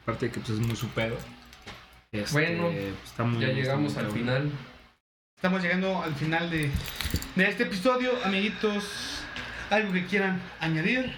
[0.03, 1.17] aparte de que pues es muy su pedo.
[2.11, 4.51] este, Bueno, pues, está muy- Ya está llegamos muy al final.
[5.37, 6.69] Estamos llegando al final de,
[7.35, 9.21] de este episodio, amiguitos.
[9.69, 11.13] ¿Algo que quieran añadir?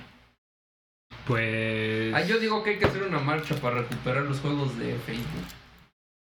[1.25, 4.95] Pues Ah, yo digo que hay que hacer una marcha para recuperar los juegos de
[5.05, 5.45] Facebook.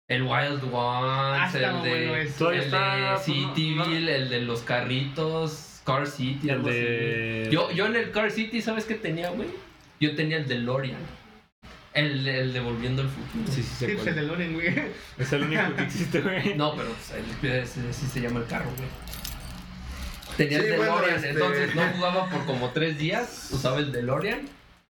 [0.08, 2.26] El Wild Ones, está el de, bueno el
[2.60, 7.50] está, de pues, Cityville, el de los carritos, Car City, el algo de así.
[7.54, 9.48] Yo, yo en el Car City, ¿sabes qué tenía, güey?
[10.00, 10.98] Yo tenía el DeLorean.
[11.94, 13.46] El, el de Volviendo al Futuro.
[13.50, 14.66] Sí, sí, Sí, pues el de Loren, güey.
[15.16, 16.54] Es el único que existe, güey.
[16.56, 16.90] No, pero
[17.40, 18.88] pues, sí se llama el carro, güey.
[20.36, 23.92] Tenía Sí, el bueno, DeLorean, este- entonces no jugaba por como tres días, usaba el
[23.92, 24.40] DeLorean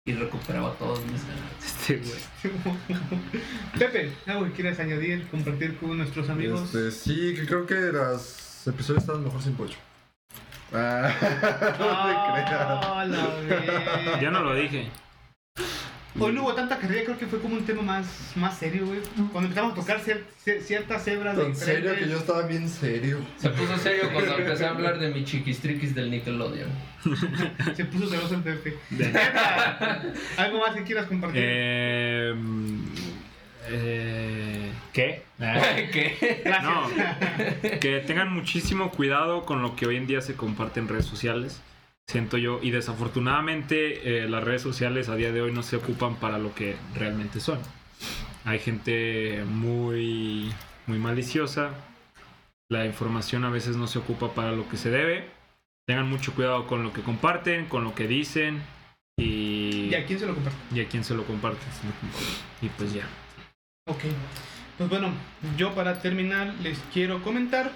[0.06, 1.64] y recuperaba todos mis ganancias.
[1.80, 2.98] Este, güey.
[3.78, 6.74] Pepe, ¿algo que quieras añadir, compartir con nuestros amigos?
[6.74, 9.76] Este, sí, que creo que los episodios estaban mejor sin pocho.
[10.72, 11.10] Ah,
[11.78, 13.86] no te creas.
[14.14, 14.18] Ah.
[14.20, 14.88] Yo no lo dije.
[16.20, 18.98] Hoy no hubo tanta carrera, creo que fue como un tema más, más serio, güey.
[19.30, 22.68] Cuando empezamos a tocar cier- cier- ciertas hebras de Tan serio que yo estaba bien
[22.68, 23.20] serio.
[23.36, 26.70] Se puso serio cuando empecé a hablar de mi chiquistriquis del Nickelodeon.
[27.76, 28.76] Se puso celoso el Pepe.
[30.38, 31.40] ¿Algo más que quieras compartir?
[31.44, 32.34] Eh,
[33.70, 35.22] eh, ¿Qué?
[35.38, 36.42] ¿Qué?
[36.62, 36.88] No,
[37.80, 41.62] que tengan muchísimo cuidado con lo que hoy en día se comparte en redes sociales.
[42.06, 46.16] Siento yo, y desafortunadamente eh, las redes sociales a día de hoy no se ocupan
[46.16, 47.58] para lo que realmente son.
[48.44, 50.50] Hay gente muy,
[50.86, 51.70] muy maliciosa.
[52.70, 55.26] La información a veces no se ocupa para lo que se debe.
[55.86, 58.62] Tengan mucho cuidado con lo que comparten, con lo que dicen
[59.18, 60.58] y, ¿Y a quién se lo comparte?
[60.74, 61.68] y a quién se lo comparten.
[62.62, 63.06] Y pues ya.
[63.88, 64.04] Ok.
[64.76, 65.12] Pues bueno,
[65.56, 67.72] yo para terminar les quiero comentar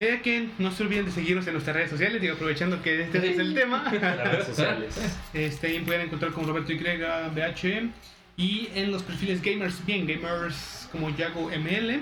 [0.00, 3.32] eh, que no se olviden de seguirnos en nuestras redes sociales, digo, aprovechando que este
[3.32, 3.84] es el tema.
[3.92, 5.18] Las redes sociales.
[5.34, 7.90] Este, ahí pueden encontrar con Roberto YBH
[8.38, 12.00] y en los perfiles gamers, bien gamers como Yago ML,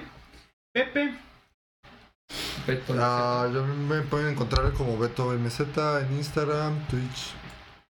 [0.72, 1.14] Pepe,
[2.66, 7.34] Beto, Ah, yo me pueden encontrar como Beto MZ en Instagram, Twitch.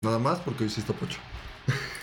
[0.03, 1.19] Nada más porque hoy sí está pocho.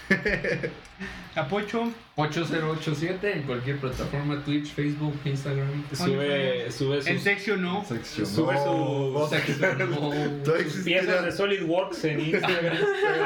[1.36, 1.92] Apocho.
[2.16, 5.84] 8087 en cualquier plataforma, Twitch, Facebook, Instagram.
[5.94, 7.84] Sube, sube En sus, sección no.
[7.84, 8.26] Sección.
[8.26, 10.44] Sube No, su- Sección.
[10.72, 11.32] Sus piezas de.
[11.34, 12.78] SolidWorks en Instagram.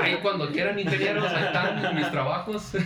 [0.02, 2.72] Ahí cuando quieran ingenieros, ahí están mis trabajos.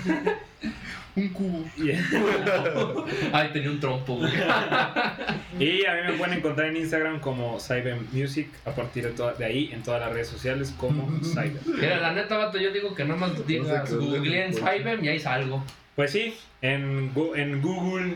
[1.15, 1.63] Un cubo.
[3.33, 4.31] Ay, tenía un trompo, güey.
[5.59, 9.33] Y a mí me pueden encontrar en Instagram como Cyber Music, a partir de, toda-
[9.33, 11.59] de ahí en todas las redes sociales como Cyber.
[11.65, 14.51] Mira, la neta, vato, yo digo que nada más digas No sé qué Google en
[14.51, 14.59] es.
[14.59, 15.63] Cyber y ahí salgo.
[15.95, 16.33] Pues sí,
[16.63, 18.15] en, Google En Google,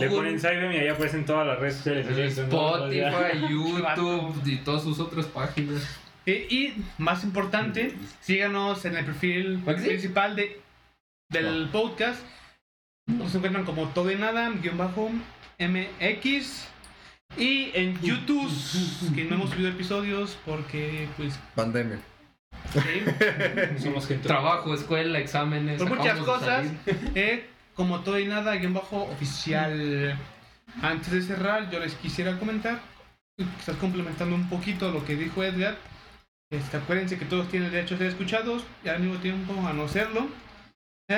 [0.00, 2.36] le ponen Cyber y ahí aparecen todas las redes sociales.
[2.38, 5.86] Spotify, YouTube y todas sus otras páginas.
[6.26, 10.60] Y más importante, síganos en el perfil principal de,
[11.32, 12.22] del podcast.
[13.06, 15.10] Nos encuentran como todo y nada, guion bajo
[15.58, 16.68] MX.
[17.36, 18.50] Y en YouTube,
[19.14, 21.98] que no hemos subido episodios porque, pues, Pandemia.
[22.72, 24.28] sí, Somos gente.
[24.28, 25.82] Trabajo, escuela, exámenes.
[25.82, 26.66] por muchas cosas,
[27.14, 30.18] eh, como todo y nada, guion bajo oficial.
[30.82, 32.80] Antes de cerrar, yo les quisiera comentar,
[33.58, 35.76] quizás complementando un poquito lo que dijo Edgar.
[36.50, 39.88] Este, acuérdense que todos tienen derecho a ser escuchados y al mismo tiempo a no
[39.88, 40.28] serlo.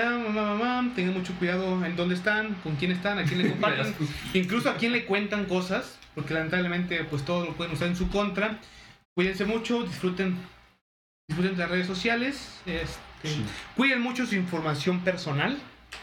[0.02, 3.94] Mamá, mamá, tengan mucho cuidado en dónde están, con quién están, a quién le comparten,
[4.32, 8.08] incluso a quién le cuentan cosas, porque lamentablemente pues todo lo pueden usar en su
[8.08, 8.58] contra.
[9.14, 10.36] Cuídense mucho, disfruten,
[11.28, 13.42] disfruten de las redes sociales, este, Sí.
[13.74, 15.56] cuiden mucho su información personal,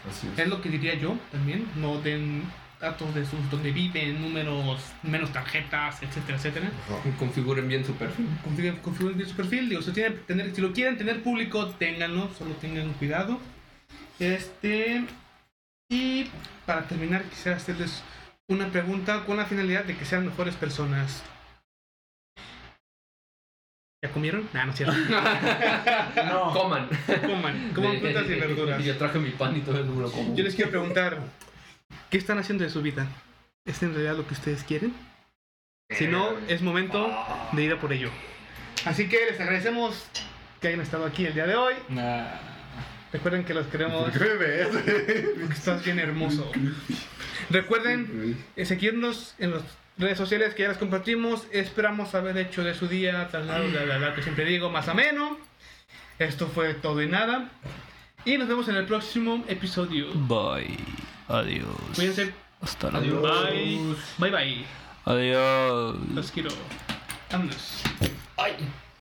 [0.08, 2.42] Así es lo que diría yo también, no den
[2.80, 6.70] datos de sus donde viven, números, menos tarjetas, etcétera, etcétera.
[6.88, 7.16] Ajá.
[7.18, 8.26] Configuren bien su perfil.
[8.42, 9.68] Configuren, configuren bien su perfil.
[9.68, 13.38] Digo, si, tienen, tener, si lo quieren tener público, ténganlo, solo tengan cuidado.
[14.22, 15.04] Este.
[15.90, 16.30] Y
[16.64, 18.04] para terminar, quisiera hacerles
[18.48, 21.24] una pregunta con la finalidad de que sean mejores personas.
[24.04, 24.48] ¿Ya comieron?
[24.52, 24.94] Nah, no es cierto.
[26.24, 26.52] No.
[26.52, 26.88] Coman.
[27.20, 28.84] Coman, coman frutas y verduras.
[28.84, 30.36] Yo traje mi pan y todo el mundo como.
[30.36, 31.18] Yo les quiero preguntar,
[32.08, 33.06] ¿qué están haciendo de su vida?
[33.64, 34.94] ¿Es en realidad lo que ustedes quieren?
[35.90, 37.10] Si no, es momento
[37.52, 38.10] de ir a por ello.
[38.84, 40.06] Así que les agradecemos
[40.60, 41.74] que hayan estado aquí el día de hoy.
[41.88, 42.51] Nah.
[43.12, 44.10] Recuerden que los queremos.
[44.10, 46.50] Porque Estás bien hermoso.
[47.50, 49.62] Recuerden eh, seguirnos en las
[49.98, 51.46] redes sociales que ya las compartimos.
[51.52, 55.38] Esperamos haber hecho de su día, tal, bla, que siempre digo, más ameno.
[56.18, 57.50] Esto fue todo y nada.
[58.24, 60.06] Y nos vemos en el próximo episodio.
[60.14, 60.78] Bye.
[61.28, 61.66] Adiós.
[61.94, 62.32] Cuídense.
[62.60, 63.22] Hasta la Adiós.
[63.22, 63.96] Bye.
[64.18, 64.64] Bye bye.
[65.04, 65.96] Adiós.
[66.14, 66.50] Los quiero.
[67.30, 67.82] Vámonos.
[68.36, 68.54] Ay.